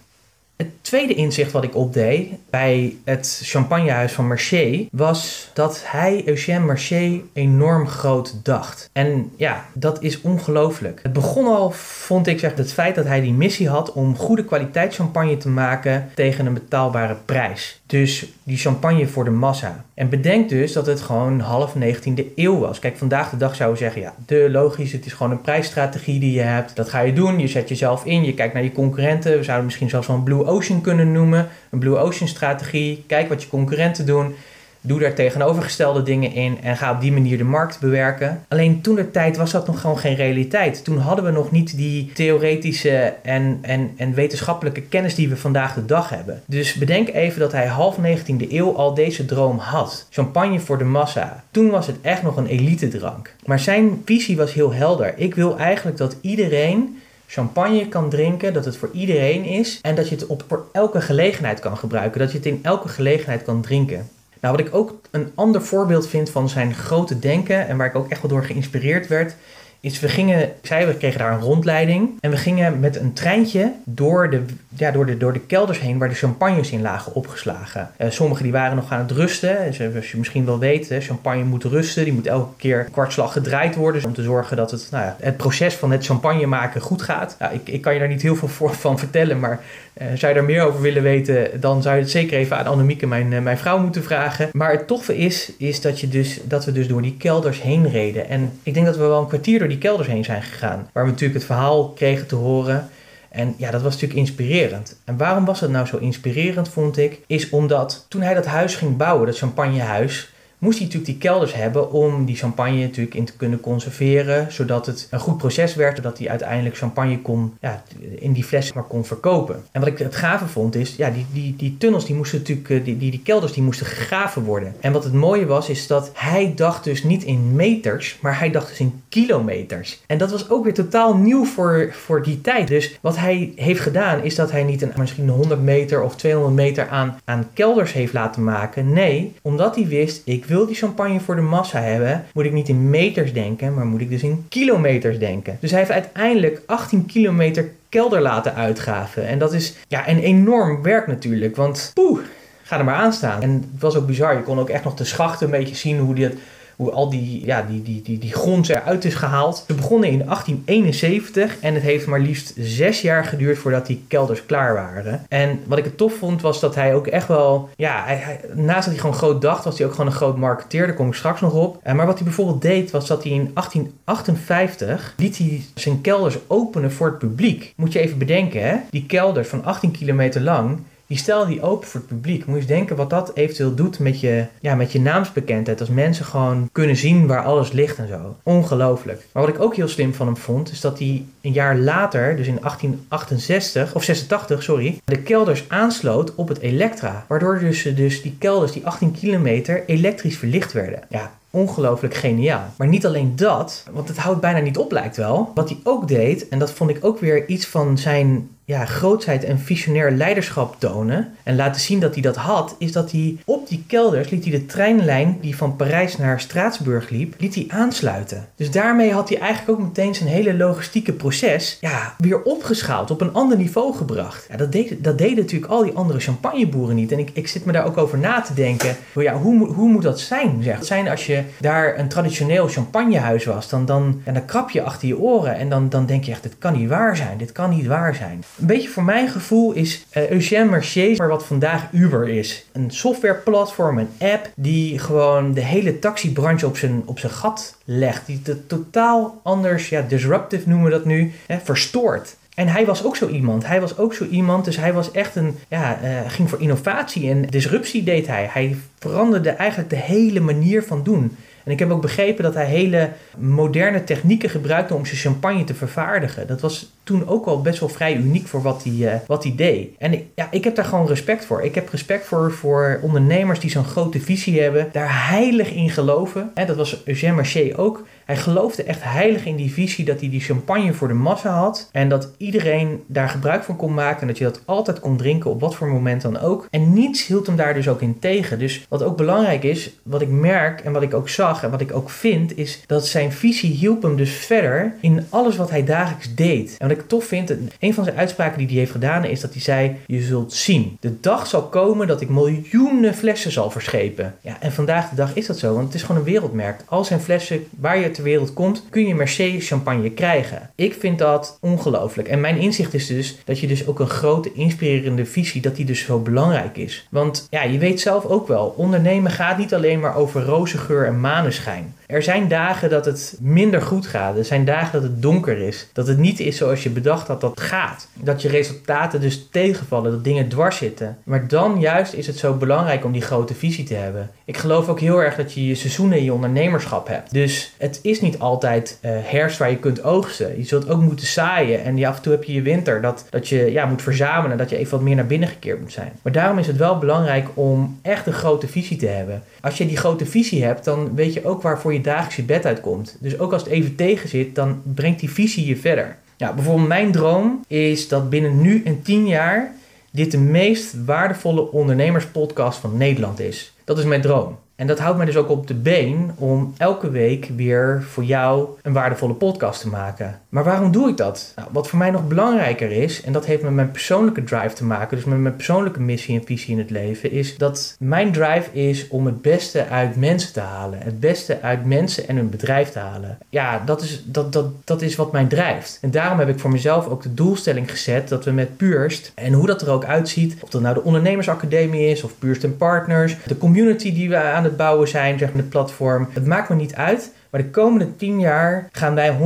[0.58, 6.64] Het tweede inzicht wat ik opdeed bij het champagnehuis van Marché was dat hij, Eugène
[6.64, 8.90] Marché, enorm groot dacht.
[8.92, 11.00] En ja, dat is ongelooflijk.
[11.02, 14.44] Het begon al, vond ik, zeg, het feit dat hij die missie had om goede
[14.44, 17.77] kwaliteit champagne te maken tegen een betaalbare prijs.
[17.88, 19.84] Dus die champagne voor de massa.
[19.94, 22.78] En bedenk dus dat het gewoon half 19e eeuw was.
[22.78, 26.20] Kijk, vandaag de dag zou je zeggen, ja, de logisch, het is gewoon een prijsstrategie
[26.20, 26.76] die je hebt.
[26.76, 29.36] Dat ga je doen, je zet jezelf in, je kijkt naar je concurrenten.
[29.36, 31.48] We zouden misschien zelfs een Blue Ocean kunnen noemen.
[31.70, 33.04] Een Blue Ocean strategie.
[33.06, 34.34] Kijk wat je concurrenten doen.
[34.80, 38.44] Doe daar tegenovergestelde dingen in en ga op die manier de markt bewerken.
[38.48, 40.84] Alleen toen de tijd was dat nog gewoon geen realiteit.
[40.84, 45.74] Toen hadden we nog niet die theoretische en, en, en wetenschappelijke kennis die we vandaag
[45.74, 46.42] de dag hebben.
[46.46, 50.06] Dus bedenk even dat hij half 19e eeuw al deze droom had.
[50.10, 51.44] Champagne voor de massa.
[51.50, 53.34] Toen was het echt nog een elite drank.
[53.44, 55.14] Maar zijn visie was heel helder.
[55.16, 60.08] Ik wil eigenlijk dat iedereen champagne kan drinken, dat het voor iedereen is en dat
[60.08, 63.60] je het op voor elke gelegenheid kan gebruiken, dat je het in elke gelegenheid kan
[63.60, 64.08] drinken.
[64.40, 67.94] Nou, wat ik ook een ander voorbeeld vind van zijn grote denken en waar ik
[67.94, 69.34] ook echt wel door geïnspireerd werd,
[69.80, 73.72] is we gingen, zei, we kregen daar een rondleiding en we gingen met een treintje
[73.84, 74.42] door de,
[74.76, 77.90] ja, door de, door de kelders heen waar de champagnes in lagen opgeslagen.
[77.98, 79.56] Uh, sommige die waren nog aan het rusten.
[79.66, 82.04] Dus, zoals je misschien wel weet, champagne moet rusten.
[82.04, 85.36] Die moet elke keer kwartslag gedraaid worden om te zorgen dat het, nou ja, het
[85.36, 87.36] proces van het champagne maken goed gaat.
[87.38, 89.60] Nou, ik, ik kan je daar niet heel veel voor, van vertellen, maar
[90.02, 92.66] uh, zou je daar meer over willen weten, dan zou je het zeker even aan
[92.66, 94.48] Annemieke, mijn, mijn vrouw, moeten vragen.
[94.52, 97.90] Maar het toffe is, is dat, je dus, dat we dus door die kelders heen
[97.90, 98.28] reden.
[98.28, 100.88] En ik denk dat we wel een kwartier door die kelders heen zijn gegaan.
[100.92, 102.88] Waar we natuurlijk het verhaal kregen te horen.
[103.28, 104.96] En ja, dat was natuurlijk inspirerend.
[105.04, 107.20] En waarom was het nou zo inspirerend, vond ik?
[107.26, 111.54] Is omdat toen hij dat huis ging bouwen, dat champagnehuis moest hij natuurlijk die kelders
[111.54, 115.96] hebben om die champagne natuurlijk in te kunnen conserveren, zodat het een goed proces werd,
[115.96, 117.82] zodat hij uiteindelijk champagne kon, ja,
[118.14, 119.62] in die fles maar kon verkopen.
[119.70, 122.70] En wat ik het gave vond is, ja, die, die, die tunnels die moesten natuurlijk,
[122.70, 124.74] eh, die, die, die kelders die moesten gegraven worden.
[124.80, 128.50] En wat het mooie was, is dat hij dacht dus niet in meters, maar hij
[128.50, 130.02] dacht dus in kilometers.
[130.06, 132.68] En dat was ook weer totaal nieuw voor, voor die tijd.
[132.68, 136.54] Dus wat hij heeft gedaan is dat hij niet een, misschien 100 meter of 200
[136.54, 138.92] meter aan, aan kelders heeft laten maken.
[138.92, 142.68] Nee, omdat hij wist, ik wil die champagne voor de massa hebben, moet ik niet
[142.68, 145.56] in meters denken, maar moet ik dus in kilometers denken.
[145.60, 149.26] Dus hij heeft uiteindelijk 18 kilometer kelder laten uitgaven.
[149.26, 152.20] En dat is ja, een enorm werk natuurlijk, want poeh,
[152.62, 153.42] ga er maar aan staan.
[153.42, 155.98] En het was ook bizar, je kon ook echt nog de schachten een beetje zien
[155.98, 156.38] hoe die het
[156.78, 159.64] hoe al die, ja, die, die, die, die grond eruit is gehaald.
[159.66, 164.46] Ze begonnen in 1871 en het heeft maar liefst zes jaar geduurd voordat die kelders
[164.46, 165.24] klaar waren.
[165.28, 168.84] En wat ik het tof vond was dat hij ook echt wel, ja, hij, naast
[168.84, 170.86] dat hij gewoon groot dacht, was hij ook gewoon een groot marketeer.
[170.86, 171.80] Daar kom ik straks nog op.
[171.86, 176.38] Uh, maar wat hij bijvoorbeeld deed was dat hij in 1858 liet hij zijn kelders
[176.46, 177.72] openen voor het publiek.
[177.76, 178.76] Moet je even bedenken, hè?
[178.90, 182.46] Die kelders van 18 kilometer lang die stel die open voor het publiek.
[182.46, 185.80] Moet je eens denken wat dat eventueel doet met je, ja, met je naamsbekendheid.
[185.80, 188.36] Als mensen gewoon kunnen zien waar alles ligt en zo.
[188.42, 189.26] Ongelooflijk.
[189.32, 192.36] Maar wat ik ook heel slim van hem vond, is dat hij een jaar later,
[192.36, 197.24] dus in 1868, of 86, sorry, de kelders aansloot op het Elektra.
[197.28, 201.02] Waardoor dus, dus die kelders, die 18 kilometer, elektrisch verlicht werden.
[201.08, 202.64] Ja, ongelooflijk geniaal.
[202.76, 205.52] Maar niet alleen dat, want het houdt bijna niet op lijkt wel.
[205.54, 209.44] Wat hij ook deed, en dat vond ik ook weer iets van zijn ja, grootheid
[209.44, 213.68] en visionair leiderschap tonen en laten zien dat hij dat had, is dat hij op
[213.68, 218.48] die kelders liet hij de treinlijn die van Parijs naar Straatsburg liep, liet hij aansluiten.
[218.56, 223.20] Dus daarmee had hij eigenlijk ook meteen zijn hele logistieke proces ja, weer opgeschaald, op
[223.20, 224.46] een ander niveau gebracht.
[224.50, 227.12] Ja, dat, deed, dat deden natuurlijk al die andere champagneboeren niet.
[227.12, 230.02] En ik, ik zit me daar ook over na te denken, ja, hoe, hoe moet
[230.02, 230.62] dat zijn?
[230.62, 230.84] Zeg.
[230.84, 235.08] zijn als je daar een traditioneel champagnehuis was, dan, dan, ja, dan krap je achter
[235.08, 237.70] je oren en dan, dan denk je echt, dit kan niet waar zijn, dit kan
[237.70, 238.44] niet waar zijn.
[238.60, 242.66] Een beetje voor mijn gevoel is uh, Eugène Mercier maar wat vandaag Uber is.
[242.72, 248.26] Een softwareplatform, een app die gewoon de hele taxibranche op zijn, op zijn gat legt.
[248.26, 252.36] Die het totaal anders, ja, disruptive noemen we dat nu, hè, verstoort.
[252.54, 253.66] En hij was ook zo iemand.
[253.66, 254.64] Hij was ook zo iemand.
[254.64, 255.58] Dus hij was echt een.
[255.68, 258.48] Ja, uh, ging voor innovatie en disruptie deed hij.
[258.52, 261.36] Hij veranderde eigenlijk de hele manier van doen.
[261.68, 265.74] En ik heb ook begrepen dat hij hele moderne technieken gebruikte om zijn champagne te
[265.74, 266.46] vervaardigen.
[266.46, 269.52] Dat was toen ook al best wel vrij uniek voor wat hij, uh, wat hij
[269.56, 269.90] deed.
[269.98, 271.62] En ik, ja, ik heb daar gewoon respect voor.
[271.62, 276.50] Ik heb respect voor, voor ondernemers die zo'n grote visie hebben, daar heilig in geloven.
[276.54, 278.06] En dat was Eugène Marché ook.
[278.28, 281.88] Hij geloofde echt heilig in die visie dat hij die champagne voor de massa had.
[281.92, 284.20] En dat iedereen daar gebruik van kon maken.
[284.20, 286.66] En dat je dat altijd kon drinken op wat voor moment dan ook.
[286.70, 288.58] En niets hield hem daar dus ook in tegen.
[288.58, 291.80] Dus wat ook belangrijk is, wat ik merk en wat ik ook zag en wat
[291.80, 295.84] ik ook vind, is dat zijn visie hielp hem dus verder in alles wat hij
[295.84, 296.76] dagelijks deed.
[296.78, 299.52] En wat ik tof vind, een van zijn uitspraken die hij heeft gedaan, is dat
[299.52, 300.96] hij zei: Je zult zien.
[301.00, 304.34] De dag zal komen dat ik miljoenen flessen zal verschepen.
[304.40, 306.80] Ja, en vandaag de dag is dat zo, want het is gewoon een wereldmerk.
[306.86, 310.70] Al zijn flessen waar je wereld komt, kun je Mercedes champagne krijgen.
[310.74, 312.28] Ik vind dat ongelooflijk.
[312.28, 315.84] En mijn inzicht is dus dat je dus ook een grote inspirerende visie, dat die
[315.84, 317.06] dus zo belangrijk is.
[317.10, 321.06] Want ja, je weet zelf ook wel, ondernemen gaat niet alleen maar over roze geur
[321.06, 321.94] en maneschijn.
[322.08, 324.36] Er zijn dagen dat het minder goed gaat.
[324.36, 325.88] Er zijn dagen dat het donker is.
[325.92, 328.08] Dat het niet is zoals je bedacht had dat het gaat.
[328.14, 331.18] Dat je resultaten dus tegenvallen, dat dingen dwars zitten.
[331.24, 334.30] Maar dan juist is het zo belangrijk om die grote visie te hebben.
[334.44, 337.32] Ik geloof ook heel erg dat je je seizoenen in je ondernemerschap hebt.
[337.32, 340.58] Dus het is niet altijd uh, herfst waar je kunt oogsten.
[340.58, 341.84] Je zult ook moeten zaaien.
[341.84, 344.58] En af en toe heb je je winter dat, dat je ja, moet verzamelen.
[344.58, 346.12] Dat je even wat meer naar binnen gekeerd moet zijn.
[346.22, 349.42] Maar daarom is het wel belangrijk om echt een grote visie te hebben.
[349.60, 353.16] Als je die grote visie hebt, dan weet je ook waarvoor je dagelijks bed uitkomt.
[353.20, 356.16] Dus ook als het even tegen zit, dan brengt die visie je verder.
[356.36, 359.74] Ja, bijvoorbeeld mijn droom is dat binnen nu en tien jaar
[360.10, 363.72] dit de meest waardevolle ondernemerspodcast van Nederland is.
[363.84, 364.58] Dat is mijn droom.
[364.78, 368.68] En dat houdt mij dus ook op de been om elke week weer voor jou
[368.82, 370.40] een waardevolle podcast te maken.
[370.48, 371.52] Maar waarom doe ik dat?
[371.56, 374.84] Nou, wat voor mij nog belangrijker is, en dat heeft met mijn persoonlijke drive te
[374.84, 378.72] maken, dus met mijn persoonlijke missie en visie in het leven, is dat mijn drive
[378.72, 380.98] is om het beste uit mensen te halen.
[381.02, 383.38] Het beste uit mensen en hun bedrijf te halen.
[383.48, 385.98] Ja, dat is, dat, dat, dat is wat mij drijft.
[386.02, 389.52] En daarom heb ik voor mezelf ook de doelstelling gezet dat we met Purst, en
[389.52, 393.58] hoe dat er ook uitziet, of dat nou de ondernemersacademie is, of Purst Partners, de
[393.58, 396.28] community die we aan bouwen zijn, zeg maar, het platform.
[396.30, 397.32] Het maakt me niet uit.
[397.50, 399.36] Maar de komende 10 jaar gaan wij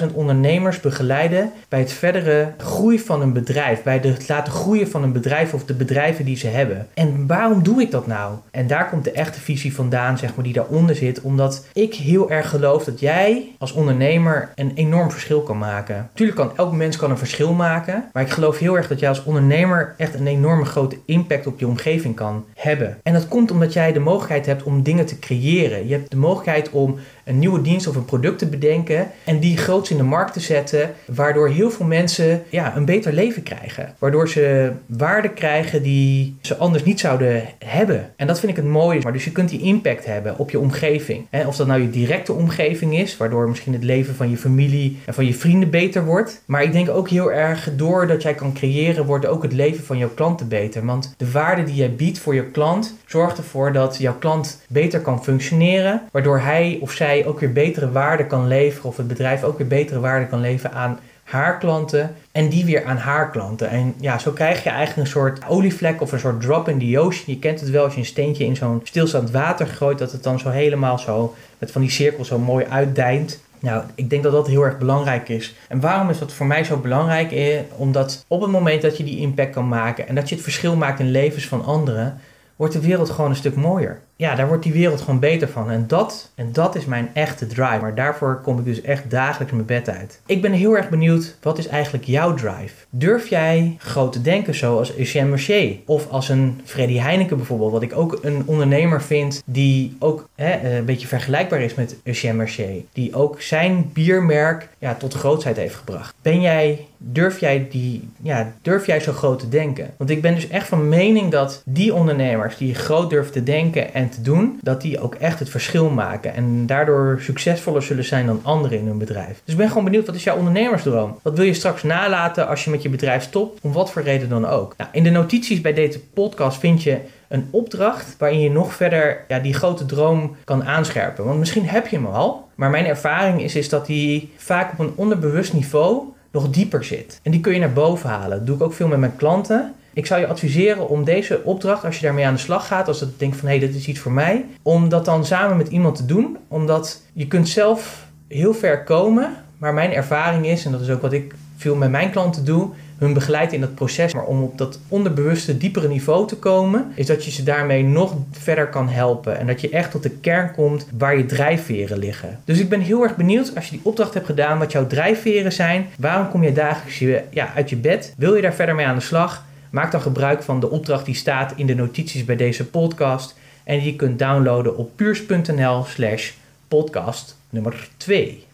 [0.00, 3.82] 100.000 ondernemers begeleiden bij het verdere groei van een bedrijf.
[3.82, 6.86] Bij het laten groeien van een bedrijf of de bedrijven die ze hebben.
[6.94, 8.34] En waarom doe ik dat nou?
[8.50, 11.20] En daar komt de echte visie vandaan, zeg maar, die daaronder zit.
[11.20, 15.96] Omdat ik heel erg geloof dat jij als ondernemer een enorm verschil kan maken.
[15.96, 18.04] Natuurlijk kan elk mens kan een verschil maken.
[18.12, 21.58] Maar ik geloof heel erg dat jij als ondernemer echt een enorme grote impact op
[21.58, 22.98] je omgeving kan hebben.
[23.02, 25.88] En dat komt omdat jij de mogelijkheid hebt om dingen te creëren.
[25.88, 29.56] Je hebt de mogelijkheid om een nieuwe dienst of een product te bedenken en die
[29.56, 33.94] groots in de markt te zetten, waardoor heel veel mensen ja, een beter leven krijgen.
[33.98, 38.12] Waardoor ze waarde krijgen die ze anders niet zouden hebben.
[38.16, 39.00] En dat vind ik het mooie.
[39.02, 41.26] Maar dus je kunt die impact hebben op je omgeving.
[41.30, 44.98] En of dat nou je directe omgeving is, waardoor misschien het leven van je familie
[45.04, 46.42] en van je vrienden beter wordt.
[46.46, 49.98] Maar ik denk ook heel erg doordat jij kan creëren, wordt ook het leven van
[49.98, 50.84] jouw klanten beter.
[50.84, 55.00] Want de waarde die jij biedt voor je klant zorgt ervoor dat jouw klant beter
[55.00, 56.02] kan functioneren.
[56.12, 58.88] Waardoor hij of zij ook weer betere waarde kan leveren.
[58.88, 62.84] Of het bedrijf ook weer betere waarde kan leveren aan haar klanten en die weer
[62.84, 63.68] aan haar klanten.
[63.68, 66.98] En ja, zo krijg je eigenlijk een soort olievlek of een soort drop in the
[66.98, 67.24] ocean.
[67.26, 70.22] Je kent het wel als je een steentje in zo'n stilstaand water gooit, dat het
[70.22, 73.40] dan zo helemaal zo met van die cirkel zo mooi uitdijnt.
[73.58, 75.54] Nou, ik denk dat dat heel erg belangrijk is.
[75.68, 77.32] En waarom is dat voor mij zo belangrijk?
[77.32, 80.44] Eh, omdat op het moment dat je die impact kan maken en dat je het
[80.44, 82.20] verschil maakt in levens van anderen,
[82.56, 85.70] wordt de wereld gewoon een stuk mooier ja, daar wordt die wereld gewoon beter van.
[85.70, 87.78] En dat, en dat is mijn echte drive.
[87.80, 90.20] Maar daarvoor kom ik dus echt dagelijks mijn bed uit.
[90.26, 92.74] Ik ben heel erg benieuwd, wat is eigenlijk jouw drive?
[92.90, 95.76] Durf jij groot te denken zoals Eugène Mercier?
[95.86, 100.76] Of als een Freddy Heineken bijvoorbeeld, wat ik ook een ondernemer vind die ook hè,
[100.76, 102.82] een beetje vergelijkbaar is met Eugène Mercier.
[102.92, 106.14] Die ook zijn biermerk ja, tot grootsheid heeft gebracht.
[106.22, 109.90] Ben jij, durf jij, die, ja, durf jij zo groot te denken?
[109.96, 113.94] Want ik ben dus echt van mening dat die ondernemers die groot durven te denken
[113.94, 116.34] en te doen, dat die ook echt het verschil maken.
[116.34, 119.40] En daardoor succesvoller zullen zijn dan anderen in hun bedrijf.
[119.44, 121.18] Dus ik ben gewoon benieuwd, wat is jouw ondernemersdroom?
[121.22, 123.60] Wat wil je straks nalaten als je met je bedrijf stopt?
[123.62, 124.74] Om wat voor reden dan ook.
[124.76, 126.98] Nou, in de notities bij deze podcast vind je
[127.28, 131.24] een opdracht waarin je nog verder ja, die grote droom kan aanscherpen.
[131.24, 134.78] Want misschien heb je hem al, maar mijn ervaring is, is dat die vaak op
[134.78, 137.20] een onderbewust niveau nog dieper zit.
[137.22, 138.36] En die kun je naar boven halen.
[138.38, 139.74] Dat doe ik ook veel met mijn klanten.
[139.92, 142.98] Ik zou je adviseren om deze opdracht, als je daarmee aan de slag gaat, als
[142.98, 145.68] je denkt van hé, hey, dit is iets voor mij, om dat dan samen met
[145.68, 146.36] iemand te doen.
[146.48, 151.02] Omdat je kunt zelf heel ver komen, maar mijn ervaring is, en dat is ook
[151.02, 152.70] wat ik veel met mijn klanten doe,
[153.02, 154.14] hun begeleid in dat proces.
[154.14, 158.14] Maar om op dat onderbewuste, diepere niveau te komen, is dat je ze daarmee nog
[158.30, 159.38] verder kan helpen.
[159.38, 162.40] En dat je echt tot de kern komt waar je drijfveren liggen.
[162.44, 165.52] Dus ik ben heel erg benieuwd als je die opdracht hebt gedaan, wat jouw drijfveren
[165.52, 165.86] zijn.
[165.98, 166.98] Waarom kom je dagelijks
[167.30, 168.14] ja, uit je bed?
[168.16, 169.44] Wil je daar verder mee aan de slag?
[169.70, 173.34] Maak dan gebruik van de opdracht die staat in de notities bij deze podcast.
[173.64, 176.30] En die je kunt downloaden op puurs.nl slash
[176.68, 178.44] podcast nummer 2.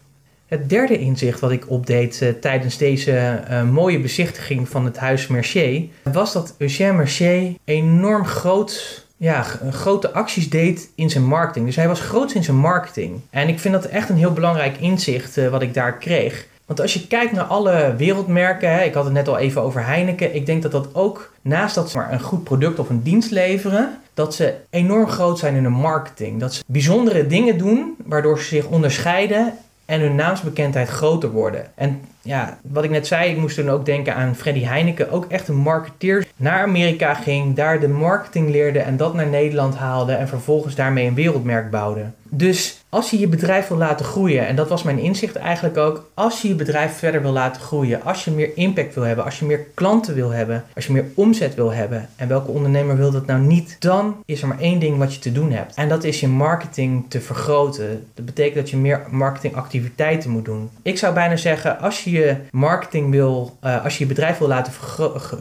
[0.49, 5.27] Het derde inzicht wat ik opdeed uh, tijdens deze uh, mooie bezichtiging van het huis
[5.27, 5.83] Mercier...
[6.03, 11.65] was dat Eugène Mercier enorm groot ja, grote acties deed in zijn marketing.
[11.65, 13.19] Dus hij was groot in zijn marketing.
[13.29, 16.47] En ik vind dat echt een heel belangrijk inzicht wat ik daar kreeg.
[16.65, 19.85] Want als je kijkt naar alle wereldmerken, hè, ik had het net al even over
[19.85, 23.03] Heineken, ik denk dat dat ook naast dat ze maar een goed product of een
[23.03, 26.39] dienst leveren, dat ze enorm groot zijn in hun marketing.
[26.39, 29.53] Dat ze bijzondere dingen doen waardoor ze zich onderscheiden
[29.89, 31.65] en hun naamsbekendheid groter worden.
[31.75, 35.11] En ja, wat ik net zei, ik moest toen ook denken aan Freddy Heineken.
[35.11, 36.27] Ook echt een marketeer.
[36.35, 40.13] Naar Amerika ging, daar de marketing leerde en dat naar Nederland haalde.
[40.13, 42.05] En vervolgens daarmee een wereldmerk bouwde.
[42.29, 46.09] Dus als je je bedrijf wil laten groeien, en dat was mijn inzicht eigenlijk ook,
[46.13, 49.39] als je je bedrijf verder wil laten groeien, als je meer impact wil hebben, als
[49.39, 53.11] je meer klanten wil hebben, als je meer omzet wil hebben, en welke ondernemer wil
[53.11, 55.75] dat nou niet, dan is er maar één ding wat je te doen hebt.
[55.75, 58.07] En dat is je marketing te vergroten.
[58.13, 60.69] Dat betekent dat je meer marketingactiviteiten moet doen.
[60.81, 64.47] Ik zou bijna zeggen, als je je marketing wil, uh, als je je bedrijf wil
[64.47, 64.73] laten,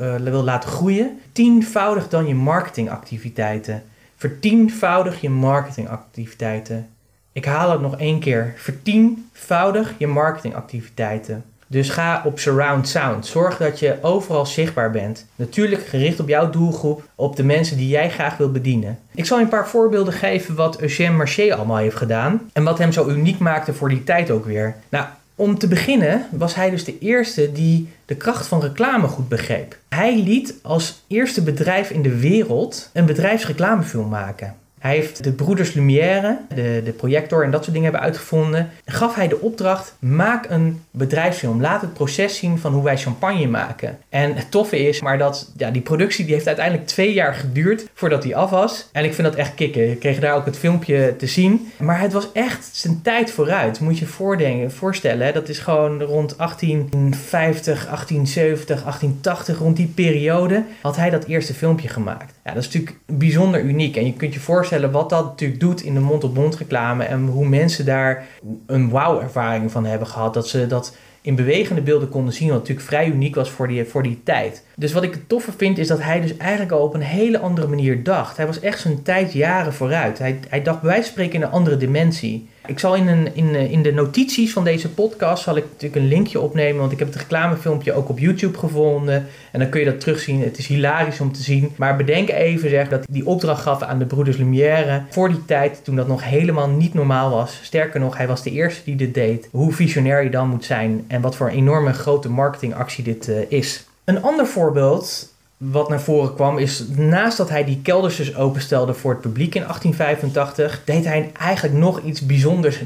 [0.01, 3.83] uh, wil laten groeien, tienvoudig dan je marketingactiviteiten.
[4.19, 6.89] Vertienvoudig je marketingactiviteiten.
[7.33, 8.53] Ik haal het nog één keer.
[8.57, 11.45] Vertienvoudig je marketingactiviteiten.
[11.67, 13.27] Dus ga op surround sound.
[13.27, 15.27] Zorg dat je overal zichtbaar bent.
[15.35, 18.99] Natuurlijk gericht op jouw doelgroep, op de mensen die jij graag wil bedienen.
[19.15, 22.51] Ik zal een paar voorbeelden geven wat Eugène Marché allemaal heeft gedaan.
[22.53, 24.77] En wat hem zo uniek maakte voor die tijd ook weer.
[24.89, 25.07] Nou,
[25.39, 29.79] om te beginnen was hij dus de eerste die de kracht van reclame goed begreep.
[29.89, 34.57] Hij liet als eerste bedrijf in de wereld een bedrijfsreclamefilm maken.
[34.79, 38.71] Hij heeft de broeders Lumière, de, de projector en dat soort dingen hebben uitgevonden.
[38.85, 41.61] Gaf hij de opdracht, maak een bedrijfsfilm.
[41.61, 43.99] Laat het proces zien van hoe wij champagne maken.
[44.09, 47.87] En het toffe is maar dat ja, die productie die heeft uiteindelijk twee jaar geduurd
[47.95, 48.89] voordat hij af was.
[48.93, 49.91] En ik vind dat echt kicken.
[49.91, 51.73] Ik kreeg daar ook het filmpje te zien.
[51.77, 53.81] Maar het was echt zijn tijd vooruit.
[53.81, 55.35] Moet je voordenken, voorstellen.
[55.35, 61.89] Dat is gewoon rond 1850, 1870, 1880, rond die periode had hij dat eerste filmpje
[61.89, 62.35] gemaakt.
[62.45, 63.97] Ja, dat is natuurlijk bijzonder uniek.
[63.97, 67.05] En je kunt je voorstellen wat dat natuurlijk doet in de mond-op-mond reclame.
[67.05, 68.27] En hoe mensen daar
[68.67, 70.35] een wauw-ervaring van hebben gehad.
[70.35, 72.49] Dat ze dat in bewegende beelden konden zien.
[72.49, 74.65] Wat natuurlijk vrij uniek was voor die, voor die tijd.
[74.79, 77.39] Dus wat ik het toffe vind is dat hij dus eigenlijk al op een hele
[77.39, 78.37] andere manier dacht.
[78.37, 80.19] Hij was echt zijn tijd jaren vooruit.
[80.19, 82.49] Hij, hij dacht bij wijze van spreken in een andere dimensie.
[82.67, 86.09] Ik zal in, een, in, in de notities van deze podcast zal ik natuurlijk een
[86.09, 89.27] linkje opnemen, want ik heb het reclamefilmpje ook op YouTube gevonden.
[89.53, 90.43] En dan kun je dat terugzien.
[90.43, 91.73] Het is hilarisch om te zien.
[91.77, 95.85] Maar bedenk even zeg, dat die opdracht gaf aan de broeders Lumière voor die tijd
[95.85, 97.61] toen dat nog helemaal niet normaal was.
[97.63, 99.49] Sterker nog, hij was de eerste die dit deed.
[99.51, 103.37] Hoe visionair je dan moet zijn en wat voor een enorme grote marketingactie dit uh,
[103.49, 103.88] is.
[104.09, 108.95] Een ander voorbeeld wat naar voren kwam is, naast dat hij die kelders dus openstelde
[108.95, 112.79] voor het publiek in 1885, deed hij eigenlijk nog iets bijzonders.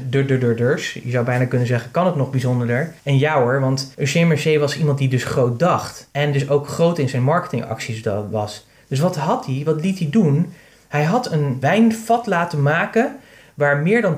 [1.03, 2.93] Je zou bijna kunnen zeggen, kan het nog bijzonderder?
[3.03, 6.07] En ja hoor, want Eugène Mercier was iemand die dus groot dacht.
[6.11, 8.65] En dus ook groot in zijn marketingacties was.
[8.87, 9.61] Dus wat had hij?
[9.65, 10.53] Wat liet hij doen?
[10.87, 13.15] Hij had een wijnvat laten maken
[13.53, 14.17] waar meer dan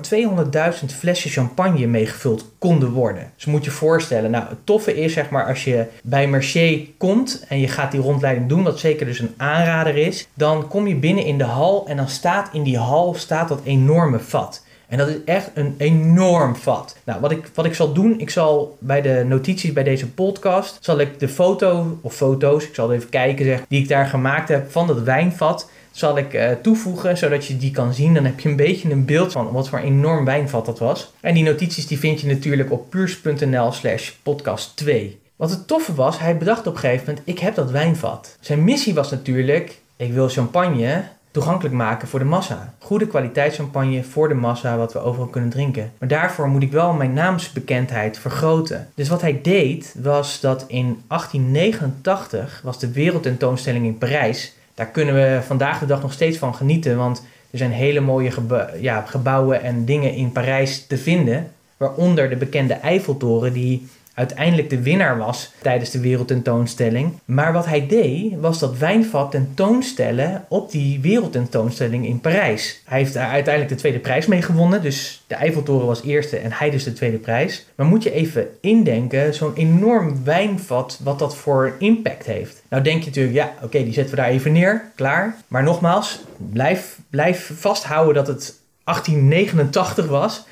[0.79, 3.31] 200.000 flessen champagne mee gevuld konden worden.
[3.35, 7.45] Dus moet je voorstellen, nou het toffe is zeg maar als je bij Mercier komt
[7.47, 10.95] en je gaat die rondleiding doen, wat zeker dus een aanrader is, dan kom je
[10.95, 14.63] binnen in de hal en dan staat in die hal staat dat enorme vat.
[14.95, 16.97] En dat is echt een enorm vat.
[17.03, 20.77] Nou, wat ik, wat ik zal doen, ik zal bij de notities bij deze podcast,
[20.81, 24.49] zal ik de foto of foto's, ik zal even kijken zeg, die ik daar gemaakt
[24.49, 28.13] heb van dat wijnvat, zal ik uh, toevoegen, zodat je die kan zien.
[28.13, 31.11] Dan heb je een beetje een beeld van wat voor enorm wijnvat dat was.
[31.19, 35.19] En die notities die vind je natuurlijk op puurs.nl slash podcast 2.
[35.35, 38.37] Wat het toffe was, hij bedacht op een gegeven moment, ik heb dat wijnvat.
[38.39, 41.03] Zijn missie was natuurlijk, ik wil champagne
[41.35, 42.73] toegankelijk maken voor de massa.
[42.79, 45.91] Goede kwaliteit champagne voor de massa, wat we overal kunnen drinken.
[45.97, 48.87] Maar daarvoor moet ik wel mijn naamsbekendheid vergroten.
[48.95, 55.15] Dus wat hij deed, was dat in 1889 was de wereldtentoonstelling in Parijs daar kunnen
[55.15, 56.97] we vandaag de dag nog steeds van genieten.
[56.97, 58.31] Want er zijn hele mooie
[58.79, 61.51] ja, gebouwen en dingen in Parijs te vinden.
[61.77, 67.13] Waaronder de bekende Eiffeltoren, die uiteindelijk de winnaar was tijdens de wereldtentoonstelling.
[67.25, 72.81] Maar wat hij deed, was dat wijnvat tentoonstellen op die wereldtentoonstelling in Parijs.
[72.85, 74.81] Hij heeft daar uiteindelijk de tweede prijs mee gewonnen.
[74.81, 77.65] Dus de Eiffeltoren was eerste en hij dus de tweede prijs.
[77.75, 82.63] Maar moet je even indenken, zo'n enorm wijnvat, wat dat voor impact heeft.
[82.69, 85.35] Nou denk je natuurlijk, ja, oké, die zetten we daar even neer, klaar.
[85.47, 90.45] Maar nogmaals, blijf, blijf vasthouden dat het 1889 was.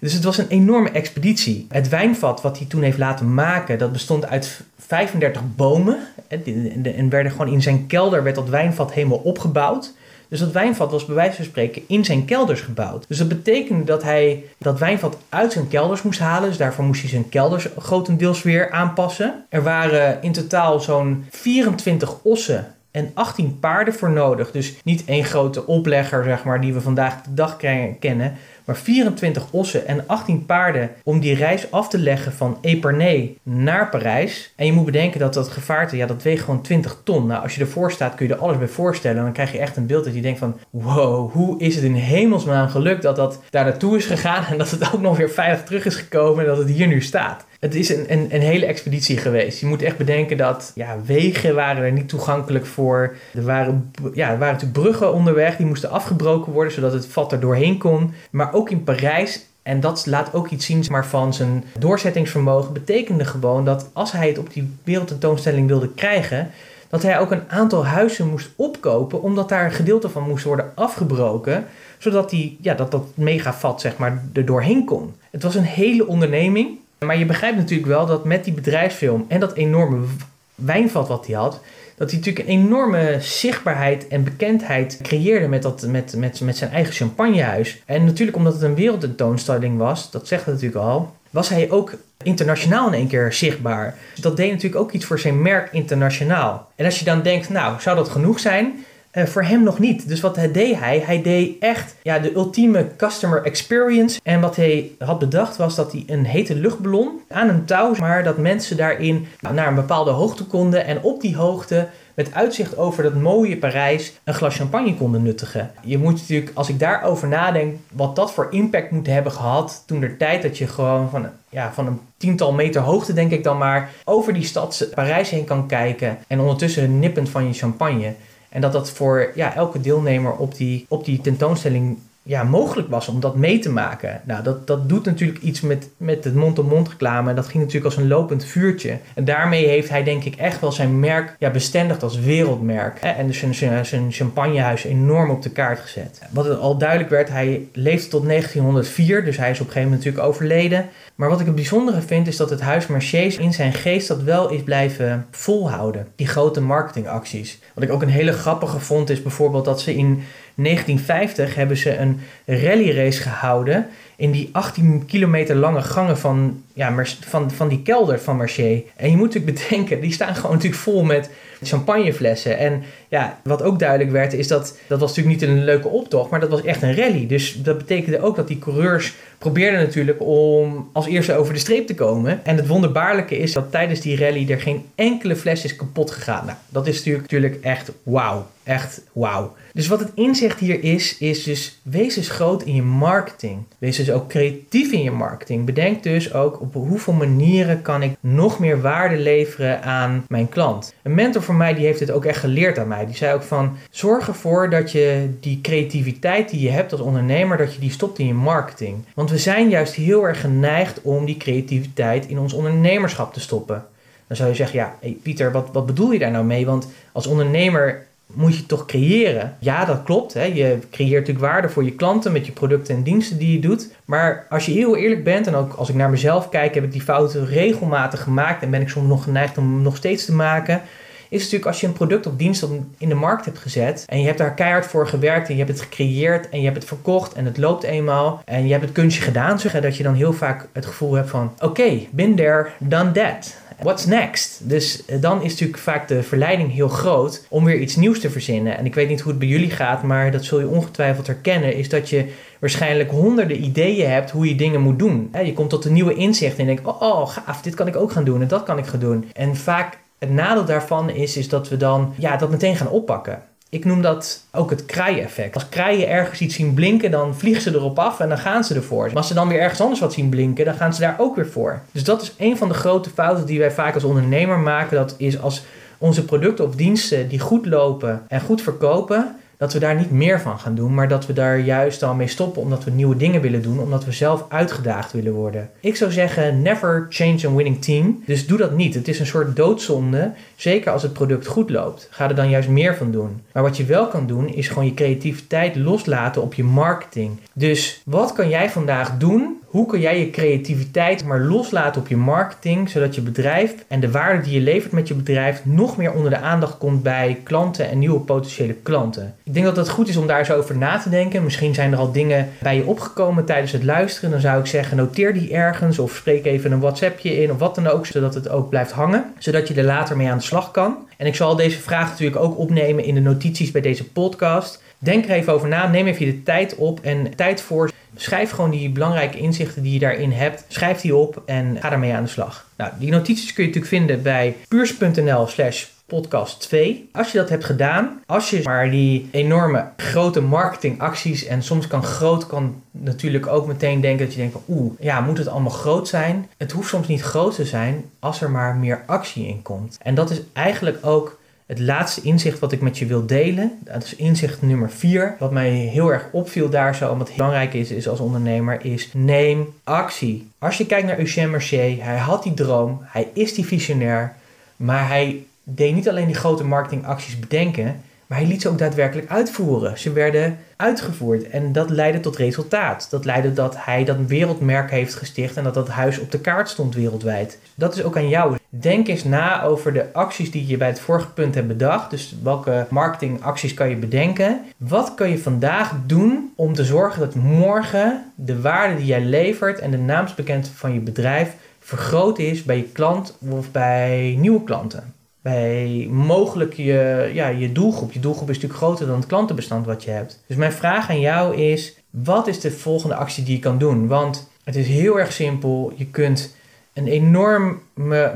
[0.00, 1.66] Dus het was een enorme expeditie.
[1.68, 5.98] Het wijnvat wat hij toen heeft laten maken, dat bestond uit 35 bomen.
[6.28, 9.92] En werden gewoon in zijn kelder werd dat wijnvat helemaal opgebouwd.
[10.28, 13.04] Dus dat wijnvat was bij wijze van spreken in zijn kelders gebouwd.
[13.08, 16.48] Dus dat betekende dat hij dat wijnvat uit zijn kelders moest halen.
[16.48, 19.44] Dus daarvoor moest hij zijn kelders grotendeels weer aanpassen.
[19.48, 24.50] Er waren in totaal zo'n 24 ossen en 18 paarden voor nodig.
[24.50, 27.56] Dus niet één grote oplegger, zeg maar, die we vandaag de dag
[27.98, 28.36] kennen
[28.70, 33.88] maar 24 ossen en 18 paarden om die reis af te leggen van Epernay naar
[33.88, 34.52] Parijs.
[34.56, 37.26] En je moet bedenken dat dat gevaarte, ja, dat weegt gewoon 20 ton.
[37.26, 39.22] Nou, als je ervoor staat kun je er alles bij voorstellen.
[39.22, 41.94] Dan krijg je echt een beeld dat je denkt van, wow, hoe is het in
[41.94, 45.64] hemelsnaam gelukt dat dat daar naartoe is gegaan en dat het ook nog weer veilig
[45.64, 47.48] terug is gekomen en dat het hier nu staat.
[47.60, 49.60] Het is een, een, een, hele expeditie geweest.
[49.60, 53.16] Je moet echt bedenken dat ja, wegen waren er niet toegankelijk voor.
[53.34, 57.32] Er waren, ja, er waren natuurlijk bruggen onderweg, die moesten afgebroken worden zodat het vat
[57.32, 58.12] er doorheen kon.
[58.30, 63.64] Maar in Parijs, en dat laat ook iets zien maar, van zijn doorzettingsvermogen, betekende gewoon
[63.64, 66.50] dat als hij het op die wereldtentoonstelling wilde krijgen,
[66.88, 70.72] dat hij ook een aantal huizen moest opkopen, omdat daar een gedeelte van moest worden
[70.74, 71.66] afgebroken,
[71.98, 75.14] zodat die, ja, dat, dat megavat zeg maar, er doorheen kon.
[75.30, 76.78] Het was een hele onderneming.
[76.98, 80.06] Maar je begrijpt natuurlijk wel dat met die bedrijfsfilm en dat enorme
[80.54, 81.60] wijnvat wat hij had,
[82.00, 86.70] dat hij natuurlijk een enorme zichtbaarheid en bekendheid creëerde met, dat, met, met, met zijn
[86.70, 87.82] eigen champagnehuis.
[87.86, 91.92] En natuurlijk omdat het een wereldtentoonstelling was, dat zegt het natuurlijk al, was hij ook
[92.22, 93.94] internationaal in één keer zichtbaar.
[94.14, 96.68] Dus dat deed natuurlijk ook iets voor zijn merk internationaal.
[96.76, 98.84] En als je dan denkt, nou, zou dat genoeg zijn?
[99.12, 100.08] Uh, voor hem nog niet.
[100.08, 101.02] Dus wat deed hij?
[101.06, 104.20] Hij deed echt ja, de ultieme customer experience.
[104.22, 108.24] En wat hij had bedacht was dat hij een hete luchtballon aan een touw, maar
[108.24, 110.84] dat mensen daarin naar een bepaalde hoogte konden.
[110.84, 115.70] En op die hoogte, met uitzicht over dat mooie Parijs, een glas champagne konden nuttigen.
[115.82, 120.00] Je moet natuurlijk, als ik daarover nadenk, wat dat voor impact moet hebben gehad toen
[120.00, 123.58] de tijd dat je gewoon van, ja, van een tiental meter hoogte, denk ik dan
[123.58, 126.18] maar, over die stad Parijs heen kan kijken.
[126.26, 128.14] En ondertussen nippend van je champagne.
[128.50, 133.08] En dat dat voor ja, elke deelnemer op die, op die tentoonstelling ja, mogelijk was
[133.08, 134.20] om dat mee te maken.
[134.24, 137.34] Nou, dat, dat doet natuurlijk iets met, met het mond-op-mond reclame.
[137.34, 138.98] Dat ging natuurlijk als een lopend vuurtje.
[139.14, 142.98] En daarmee heeft hij denk ik echt wel zijn merk ja, bestendigd als wereldmerk.
[142.98, 146.20] En dus zijn, zijn, champagnehuis enorm op de kaart gezet.
[146.30, 149.24] Wat al duidelijk werd, hij leefde tot 1904.
[149.24, 150.88] Dus hij is op een gegeven moment natuurlijk overleden.
[151.14, 154.22] Maar wat ik het bijzondere vind is dat het huis Mercedes in zijn geest dat
[154.22, 156.06] wel is blijven volhouden.
[156.16, 157.58] Die grote marketingacties.
[157.74, 160.22] Wat ik ook een hele grappige vond is bijvoorbeeld dat ze in
[160.62, 163.86] 1950 hebben ze een rallyrace gehouden
[164.16, 168.82] in die 18 kilometer lange gangen van, ja, van, van die kelder van Marché.
[168.96, 171.30] En je moet natuurlijk bedenken, die staan gewoon natuurlijk vol met
[171.62, 172.58] champagneflessen.
[172.58, 176.30] En ja, wat ook duidelijk werd, is dat dat was natuurlijk niet een leuke optocht,
[176.30, 177.26] maar dat was echt een rally.
[177.26, 181.86] Dus dat betekende ook dat die coureurs probeerden natuurlijk om als eerste over de streep
[181.86, 182.40] te komen.
[182.44, 186.46] En het wonderbaarlijke is dat tijdens die rally er geen enkele fles is kapot gegaan.
[186.46, 188.46] Nou, dat is natuurlijk, natuurlijk echt wauw.
[188.62, 189.54] Echt wauw.
[189.72, 193.62] Dus wat het inzicht hier is, is dus wees eens groot in je marketing.
[193.78, 195.64] Wees dus ook creatief in je marketing.
[195.64, 200.94] Bedenk dus ook op hoeveel manieren kan ik nog meer waarde leveren aan mijn klant.
[201.02, 203.06] Een mentor mij die heeft dit ook echt geleerd aan mij.
[203.06, 207.56] Die zei ook van zorg ervoor dat je die creativiteit die je hebt als ondernemer,
[207.56, 209.04] dat je die stopt in je marketing.
[209.14, 213.84] Want we zijn juist heel erg geneigd om die creativiteit in ons ondernemerschap te stoppen.
[214.26, 216.66] Dan zou je zeggen, ja, Pieter, wat, wat bedoel je daar nou mee?
[216.66, 219.56] Want als ondernemer moet je toch creëren.
[219.58, 220.34] Ja, dat klopt.
[220.34, 220.44] Hè.
[220.44, 223.88] Je creëert natuurlijk waarde voor je klanten met je producten en diensten die je doet.
[224.04, 226.92] Maar als je heel eerlijk bent, en ook als ik naar mezelf kijk, heb ik
[226.92, 230.32] die fouten regelmatig gemaakt en ben ik soms nog geneigd om hem nog steeds te
[230.32, 230.82] maken.
[231.30, 232.66] Is natuurlijk als je een product of dienst
[232.98, 235.78] in de markt hebt gezet en je hebt daar keihard voor gewerkt en je hebt
[235.78, 238.92] het gecreëerd en je hebt het verkocht en het loopt eenmaal en je hebt het
[238.92, 242.34] kunstje gedaan, zeg, dat je dan heel vaak het gevoel hebt van oké, okay, been
[242.36, 243.54] there, done that.
[243.82, 244.60] What's next?
[244.68, 248.30] Dus eh, dan is natuurlijk vaak de verleiding heel groot om weer iets nieuws te
[248.30, 248.78] verzinnen.
[248.78, 251.74] En ik weet niet hoe het bij jullie gaat, maar dat zul je ongetwijfeld herkennen.
[251.74, 255.30] Is dat je waarschijnlijk honderden ideeën hebt hoe je dingen moet doen.
[255.44, 257.96] Je komt tot een nieuwe inzicht en je denkt: oh, oh, gaaf, dit kan ik
[257.96, 259.30] ook gaan doen en dat kan ik gaan doen.
[259.32, 263.42] En vaak het nadeel daarvan is, is dat we dan ja, dat meteen gaan oppakken.
[263.68, 265.54] Ik noem dat ook het kraaien-effect.
[265.54, 268.74] Als kraaien ergens iets zien blinken, dan vliegen ze erop af en dan gaan ze
[268.74, 269.06] ervoor.
[269.06, 271.36] Maar als ze dan weer ergens anders wat zien blinken, dan gaan ze daar ook
[271.36, 271.82] weer voor.
[271.92, 274.96] Dus dat is een van de grote fouten die wij vaak als ondernemer maken.
[274.96, 275.62] Dat is als
[275.98, 280.40] onze producten of diensten die goed lopen en goed verkopen, dat we daar niet meer
[280.40, 283.40] van gaan doen, maar dat we daar juist al mee stoppen omdat we nieuwe dingen
[283.40, 285.70] willen doen, omdat we zelf uitgedaagd willen worden.
[285.80, 288.22] Ik zou zeggen, never change a winning team.
[288.26, 288.94] Dus doe dat niet.
[288.94, 292.08] Het is een soort doodzonde, zeker als het product goed loopt.
[292.10, 293.40] Ga er dan juist meer van doen.
[293.52, 297.38] Maar wat je wel kan doen, is gewoon je creativiteit loslaten op je marketing.
[297.52, 302.16] Dus wat kan jij vandaag doen hoe kun jij je creativiteit maar loslaten op je
[302.16, 306.12] marketing, zodat je bedrijf en de waarde die je levert met je bedrijf nog meer
[306.12, 309.34] onder de aandacht komt bij klanten en nieuwe potentiële klanten?
[309.42, 311.44] Ik denk dat het goed is om daar zo over na te denken.
[311.44, 314.30] Misschien zijn er al dingen bij je opgekomen tijdens het luisteren.
[314.30, 317.74] Dan zou ik zeggen, noteer die ergens of spreek even een WhatsAppje in of wat
[317.74, 320.70] dan ook, zodat het ook blijft hangen, zodat je er later mee aan de slag
[320.70, 320.96] kan.
[321.16, 324.82] En ik zal deze vraag natuurlijk ook opnemen in de notities bij deze podcast.
[325.02, 327.90] Denk er even over na, neem even de tijd op en tijd voor.
[328.16, 330.64] Schrijf gewoon die belangrijke inzichten die je daarin hebt.
[330.68, 332.66] Schrijf die op en ga daarmee aan de slag.
[332.76, 337.08] Nou, die notities kun je natuurlijk vinden bij puurs.nl slash podcast 2.
[337.12, 342.02] Als je dat hebt gedaan, als je maar die enorme grote marketingacties en soms kan
[342.02, 345.70] groot, kan natuurlijk ook meteen denken dat je denkt van oeh, ja, moet het allemaal
[345.70, 346.48] groot zijn?
[346.56, 349.98] Het hoeft soms niet groot te zijn als er maar meer actie in komt.
[350.02, 351.38] En dat is eigenlijk ook
[351.70, 355.36] het laatste inzicht wat ik met je wil delen, dat is inzicht nummer 4.
[355.38, 359.10] Wat mij heel erg opviel daar zo, en wat belangrijk is, is als ondernemer, is
[359.12, 360.48] neem actie.
[360.58, 364.34] Als je kijkt naar Eugène Mercier, hij had die droom, hij is die visionair,
[364.76, 368.00] maar hij deed niet alleen die grote marketingacties bedenken,
[368.30, 369.98] maar hij liet ze ook daadwerkelijk uitvoeren.
[369.98, 373.06] Ze werden uitgevoerd en dat leidde tot resultaat.
[373.10, 376.68] Dat leidde dat hij dat wereldmerk heeft gesticht en dat dat huis op de kaart
[376.68, 377.58] stond wereldwijd.
[377.74, 378.56] Dat is ook aan jou.
[378.68, 382.10] Denk eens na over de acties die je bij het vorige punt hebt bedacht.
[382.10, 384.60] Dus welke marketingacties kan je bedenken?
[384.76, 389.78] Wat kan je vandaag doen om te zorgen dat morgen de waarde die jij levert
[389.78, 395.14] en de naamsbekend van je bedrijf vergroot is bij je klant of bij nieuwe klanten?
[395.42, 398.12] Bij mogelijk je, ja, je doelgroep.
[398.12, 400.42] Je doelgroep is natuurlijk groter dan het klantenbestand wat je hebt.
[400.46, 404.06] Dus mijn vraag aan jou is: wat is de volgende actie die je kan doen?
[404.06, 405.92] Want het is heel erg simpel.
[405.96, 406.54] Je kunt
[406.92, 407.76] een enorme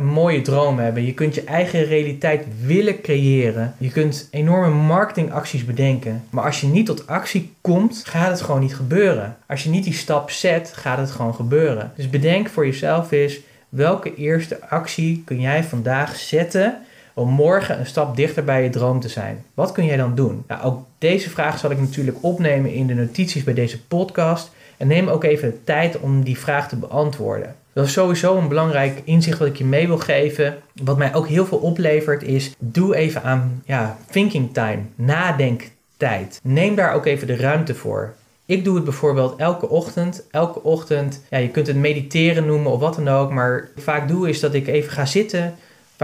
[0.00, 1.04] mooie droom hebben.
[1.04, 3.74] Je kunt je eigen realiteit willen creëren.
[3.78, 6.24] Je kunt enorme marketingacties bedenken.
[6.30, 9.36] Maar als je niet tot actie komt, gaat het gewoon niet gebeuren.
[9.46, 11.92] Als je niet die stap zet, gaat het gewoon gebeuren.
[11.96, 16.78] Dus bedenk voor jezelf eens welke eerste actie kun jij vandaag zetten
[17.14, 19.44] om morgen een stap dichter bij je droom te zijn.
[19.54, 20.44] Wat kun jij dan doen?
[20.48, 24.50] Nou, ook deze vraag zal ik natuurlijk opnemen in de notities bij deze podcast.
[24.76, 27.54] En neem ook even de tijd om die vraag te beantwoorden.
[27.72, 30.56] Dat is sowieso een belangrijk inzicht wat ik je mee wil geven.
[30.82, 36.40] Wat mij ook heel veel oplevert is, doe even aan ja, thinking time, nadenktijd.
[36.42, 38.14] Neem daar ook even de ruimte voor.
[38.46, 40.26] Ik doe het bijvoorbeeld elke ochtend.
[40.30, 43.30] Elke ochtend, ja, je kunt het mediteren noemen of wat dan ook.
[43.30, 45.54] Maar vaak doe is dat ik even ga zitten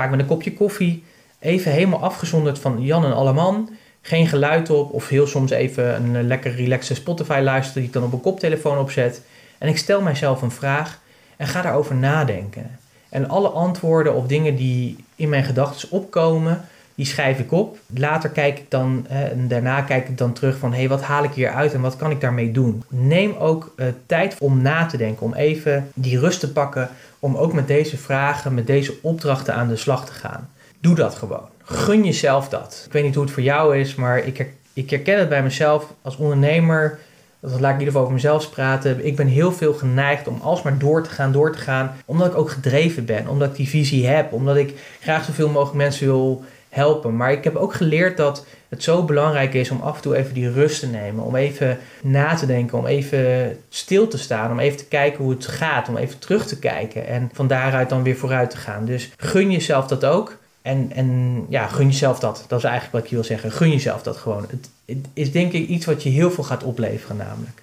[0.01, 1.05] vaak met een kopje koffie,
[1.39, 3.71] even helemaal afgezonderd van Jan en Alleman.
[4.03, 8.05] Geen geluid op of heel soms even een lekker relaxe Spotify luisteren die ik dan
[8.05, 9.23] op een koptelefoon opzet.
[9.59, 10.99] En ik stel mijzelf een vraag
[11.37, 12.79] en ga daarover nadenken.
[13.09, 17.79] En alle antwoorden of dingen die in mijn gedachten opkomen, die schrijf ik op.
[17.95, 21.25] Later kijk ik dan, en daarna kijk ik dan terug van, hé, hey, wat haal
[21.25, 22.83] ik hier uit en wat kan ik daarmee doen?
[22.89, 26.89] Neem ook uh, tijd om na te denken, om even die rust te pakken,
[27.21, 30.49] om ook met deze vragen, met deze opdrachten aan de slag te gaan.
[30.81, 31.49] Doe dat gewoon.
[31.63, 32.83] Gun jezelf dat.
[32.87, 35.95] Ik weet niet hoe het voor jou is, maar ik, ik herken het bij mezelf
[36.03, 36.99] als ondernemer.
[37.41, 39.07] Dat laat ik in ieder geval over mezelf praten.
[39.07, 41.97] Ik ben heel veel geneigd om alsmaar door te gaan, door te gaan.
[42.05, 43.29] Omdat ik ook gedreven ben.
[43.29, 44.33] Omdat ik die visie heb.
[44.33, 47.17] Omdat ik graag zoveel mogelijk mensen wil helpen.
[47.17, 50.35] Maar ik heb ook geleerd dat het zo belangrijk is om af en toe even
[50.35, 51.25] die rust te nemen.
[51.25, 55.33] Om even na te denken, om even stil te staan, om even te kijken hoe
[55.33, 58.85] het gaat, om even terug te kijken en van daaruit dan weer vooruit te gaan.
[58.85, 60.39] Dus gun jezelf dat ook.
[60.63, 62.45] En, en ja, gun jezelf dat.
[62.49, 63.53] Dat is eigenlijk wat ik wil zeggen.
[63.53, 64.47] Gun jezelf dat gewoon.
[64.51, 67.63] Het, het is denk ik iets wat je heel veel gaat opleveren namelijk.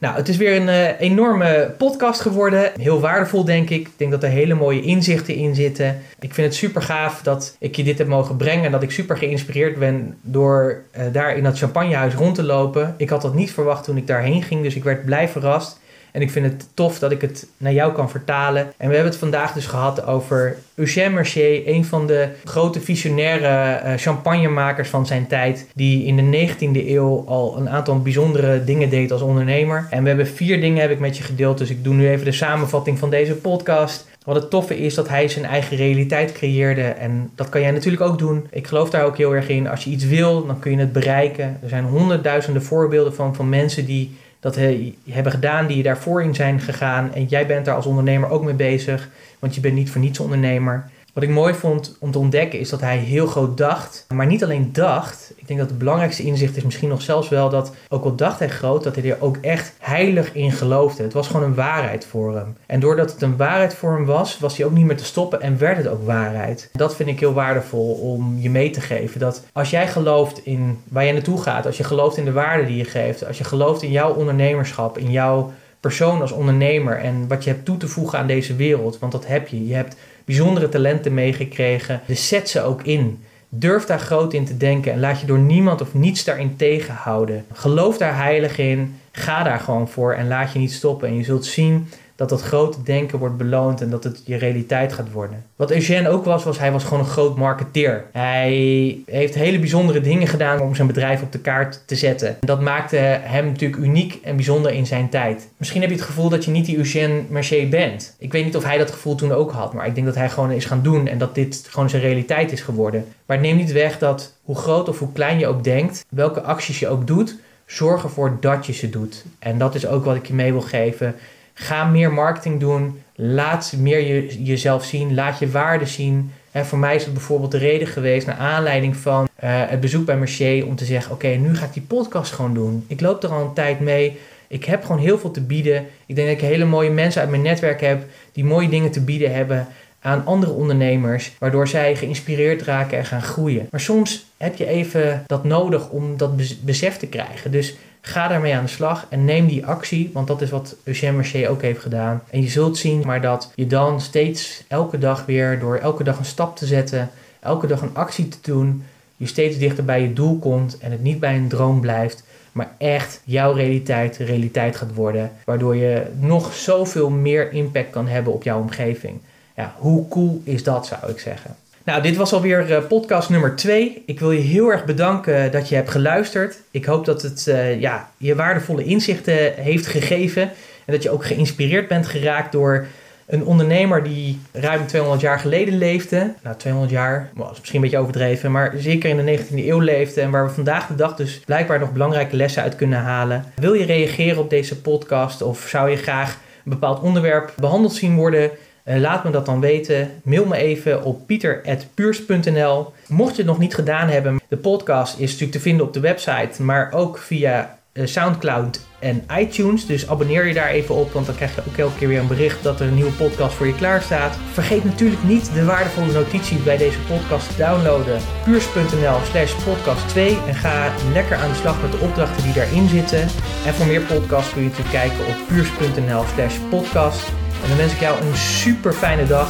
[0.00, 2.70] Nou, het is weer een uh, enorme podcast geworden.
[2.80, 3.86] Heel waardevol, denk ik.
[3.86, 5.98] Ik denk dat er hele mooie inzichten in zitten.
[6.20, 8.64] Ik vind het super gaaf dat ik je dit heb mogen brengen.
[8.64, 12.94] En dat ik super geïnspireerd ben door uh, daar in dat champagnehuis rond te lopen.
[12.96, 14.62] Ik had dat niet verwacht toen ik daarheen ging.
[14.62, 15.80] Dus ik werd blij verrast.
[16.18, 18.62] En ik vind het tof dat ik het naar jou kan vertalen.
[18.62, 23.82] En we hebben het vandaag dus gehad over Eugène Mercier, een van de grote visionaire
[23.84, 28.90] uh, champagnemakers van zijn tijd, die in de 19e eeuw al een aantal bijzondere dingen
[28.90, 29.86] deed als ondernemer.
[29.90, 32.24] En we hebben vier dingen heb ik met je gedeeld, dus ik doe nu even
[32.24, 34.06] de samenvatting van deze podcast.
[34.24, 36.82] Wat het toffe is dat hij zijn eigen realiteit creëerde.
[36.82, 38.46] En dat kan jij natuurlijk ook doen.
[38.50, 39.68] Ik geloof daar ook heel erg in.
[39.68, 41.58] Als je iets wil, dan kun je het bereiken.
[41.62, 46.34] Er zijn honderdduizenden voorbeelden van, van mensen die dat he, hebben gedaan, die daarvoor in
[46.34, 47.14] zijn gegaan.
[47.14, 49.08] En jij bent daar als ondernemer ook mee bezig,
[49.38, 50.90] want je bent niet voor niets ondernemer.
[51.18, 54.44] Wat ik mooi vond om te ontdekken is dat hij heel groot dacht, maar niet
[54.44, 55.32] alleen dacht.
[55.36, 58.38] Ik denk dat het belangrijkste inzicht is misschien nog zelfs wel dat, ook al dacht
[58.38, 61.02] hij groot, dat hij er ook echt heilig in geloofde.
[61.02, 62.56] Het was gewoon een waarheid voor hem.
[62.66, 65.40] En doordat het een waarheid voor hem was, was hij ook niet meer te stoppen
[65.40, 66.70] en werd het ook waarheid.
[66.72, 69.20] Dat vind ik heel waardevol om je mee te geven.
[69.20, 72.66] Dat als jij gelooft in waar je naartoe gaat, als je gelooft in de waarde
[72.66, 77.28] die je geeft, als je gelooft in jouw ondernemerschap, in jouw persoon als ondernemer en
[77.28, 79.66] wat je hebt toe te voegen aan deze wereld, want dat heb je.
[79.66, 79.96] Je hebt
[80.28, 82.00] bijzondere talenten meegekregen.
[82.06, 83.24] Dus zet ze ook in.
[83.48, 87.44] Durf daar groot in te denken en laat je door niemand of niets daarin tegenhouden.
[87.52, 89.00] Geloof daar heilig in.
[89.12, 91.08] Ga daar gewoon voor en laat je niet stoppen.
[91.08, 94.92] En je zult zien dat dat grote denken wordt beloond en dat het je realiteit
[94.92, 95.44] gaat worden.
[95.56, 98.04] Wat Eugène ook was, was hij was gewoon een groot marketeer.
[98.12, 102.36] Hij heeft hele bijzondere dingen gedaan om zijn bedrijf op de kaart te zetten.
[102.40, 105.48] Dat maakte hem natuurlijk uniek en bijzonder in zijn tijd.
[105.56, 108.14] Misschien heb je het gevoel dat je niet die Eugène Mercier bent.
[108.18, 110.30] Ik weet niet of hij dat gevoel toen ook had, maar ik denk dat hij
[110.30, 113.04] gewoon is gaan doen en dat dit gewoon zijn realiteit is geworden.
[113.26, 116.42] Maar het neemt niet weg dat hoe groot of hoe klein je ook denkt, welke
[116.42, 119.24] acties je ook doet, zorg ervoor dat je ze doet.
[119.38, 121.14] En dat is ook wat ik je mee wil geven.
[121.60, 123.02] Ga meer marketing doen.
[123.14, 125.14] Laat meer je, jezelf zien.
[125.14, 126.32] Laat je waarde zien.
[126.50, 130.04] En voor mij is het bijvoorbeeld de reden geweest, naar aanleiding van uh, het bezoek
[130.04, 132.84] bij Mercier, om te zeggen: Oké, nu ga ik die podcast gewoon doen.
[132.86, 134.18] Ik loop er al een tijd mee.
[134.48, 135.86] Ik heb gewoon heel veel te bieden.
[136.06, 139.00] Ik denk dat ik hele mooie mensen uit mijn netwerk heb die mooie dingen te
[139.00, 139.66] bieden hebben
[140.00, 143.68] aan andere ondernemers, waardoor zij geïnspireerd raken en gaan groeien.
[143.70, 146.30] Maar soms heb je even dat nodig om dat
[146.64, 147.50] besef te krijgen.
[147.50, 147.74] Dus
[148.08, 151.48] Ga daarmee aan de slag en neem die actie, want dat is wat Eugène Mercier
[151.48, 152.22] ook heeft gedaan.
[152.30, 156.18] En je zult zien maar dat je dan steeds elke dag weer, door elke dag
[156.18, 158.84] een stap te zetten, elke dag een actie te doen,
[159.16, 162.70] je steeds dichter bij je doel komt en het niet bij een droom blijft, maar
[162.78, 165.32] echt jouw realiteit realiteit gaat worden.
[165.44, 169.18] Waardoor je nog zoveel meer impact kan hebben op jouw omgeving.
[169.56, 171.56] Ja, hoe cool is dat, zou ik zeggen.
[171.88, 174.02] Nou, dit was alweer uh, podcast nummer 2.
[174.06, 176.60] Ik wil je heel erg bedanken dat je hebt geluisterd.
[176.70, 180.42] Ik hoop dat het uh, ja, je waardevolle inzichten heeft gegeven.
[180.84, 182.86] En dat je ook geïnspireerd bent geraakt door
[183.26, 186.34] een ondernemer die ruim 200 jaar geleden leefde.
[186.42, 190.20] Nou, 200 jaar, is misschien een beetje overdreven, maar zeker in de 19e eeuw leefde.
[190.20, 193.44] En waar we vandaag de dag dus blijkbaar nog belangrijke lessen uit kunnen halen.
[193.54, 198.16] Wil je reageren op deze podcast of zou je graag een bepaald onderwerp behandeld zien
[198.16, 198.50] worden?
[198.88, 200.10] Eh, laat me dat dan weten.
[200.22, 202.92] Mail me even op pieter.puurs.nl.
[203.06, 206.00] Mocht je het nog niet gedaan hebben, de podcast is natuurlijk te vinden op de
[206.00, 209.86] website, maar ook via eh, Soundcloud en iTunes.
[209.86, 212.26] Dus abonneer je daar even op, want dan krijg je ook elke keer weer een
[212.26, 214.36] bericht dat er een nieuwe podcast voor je klaar staat.
[214.52, 218.20] Vergeet natuurlijk niet de waardevolle notities bij deze podcast te downloaden.
[218.44, 222.88] puurs.nl slash podcast 2 en ga lekker aan de slag met de opdrachten die daarin
[222.88, 223.20] zitten.
[223.66, 227.32] En voor meer podcasts kun je natuurlijk kijken op puurs.nl slash podcast.
[227.62, 229.48] En dan wens ik jou een super fijne dag.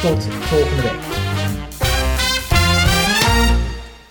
[0.00, 1.27] Tot volgende week.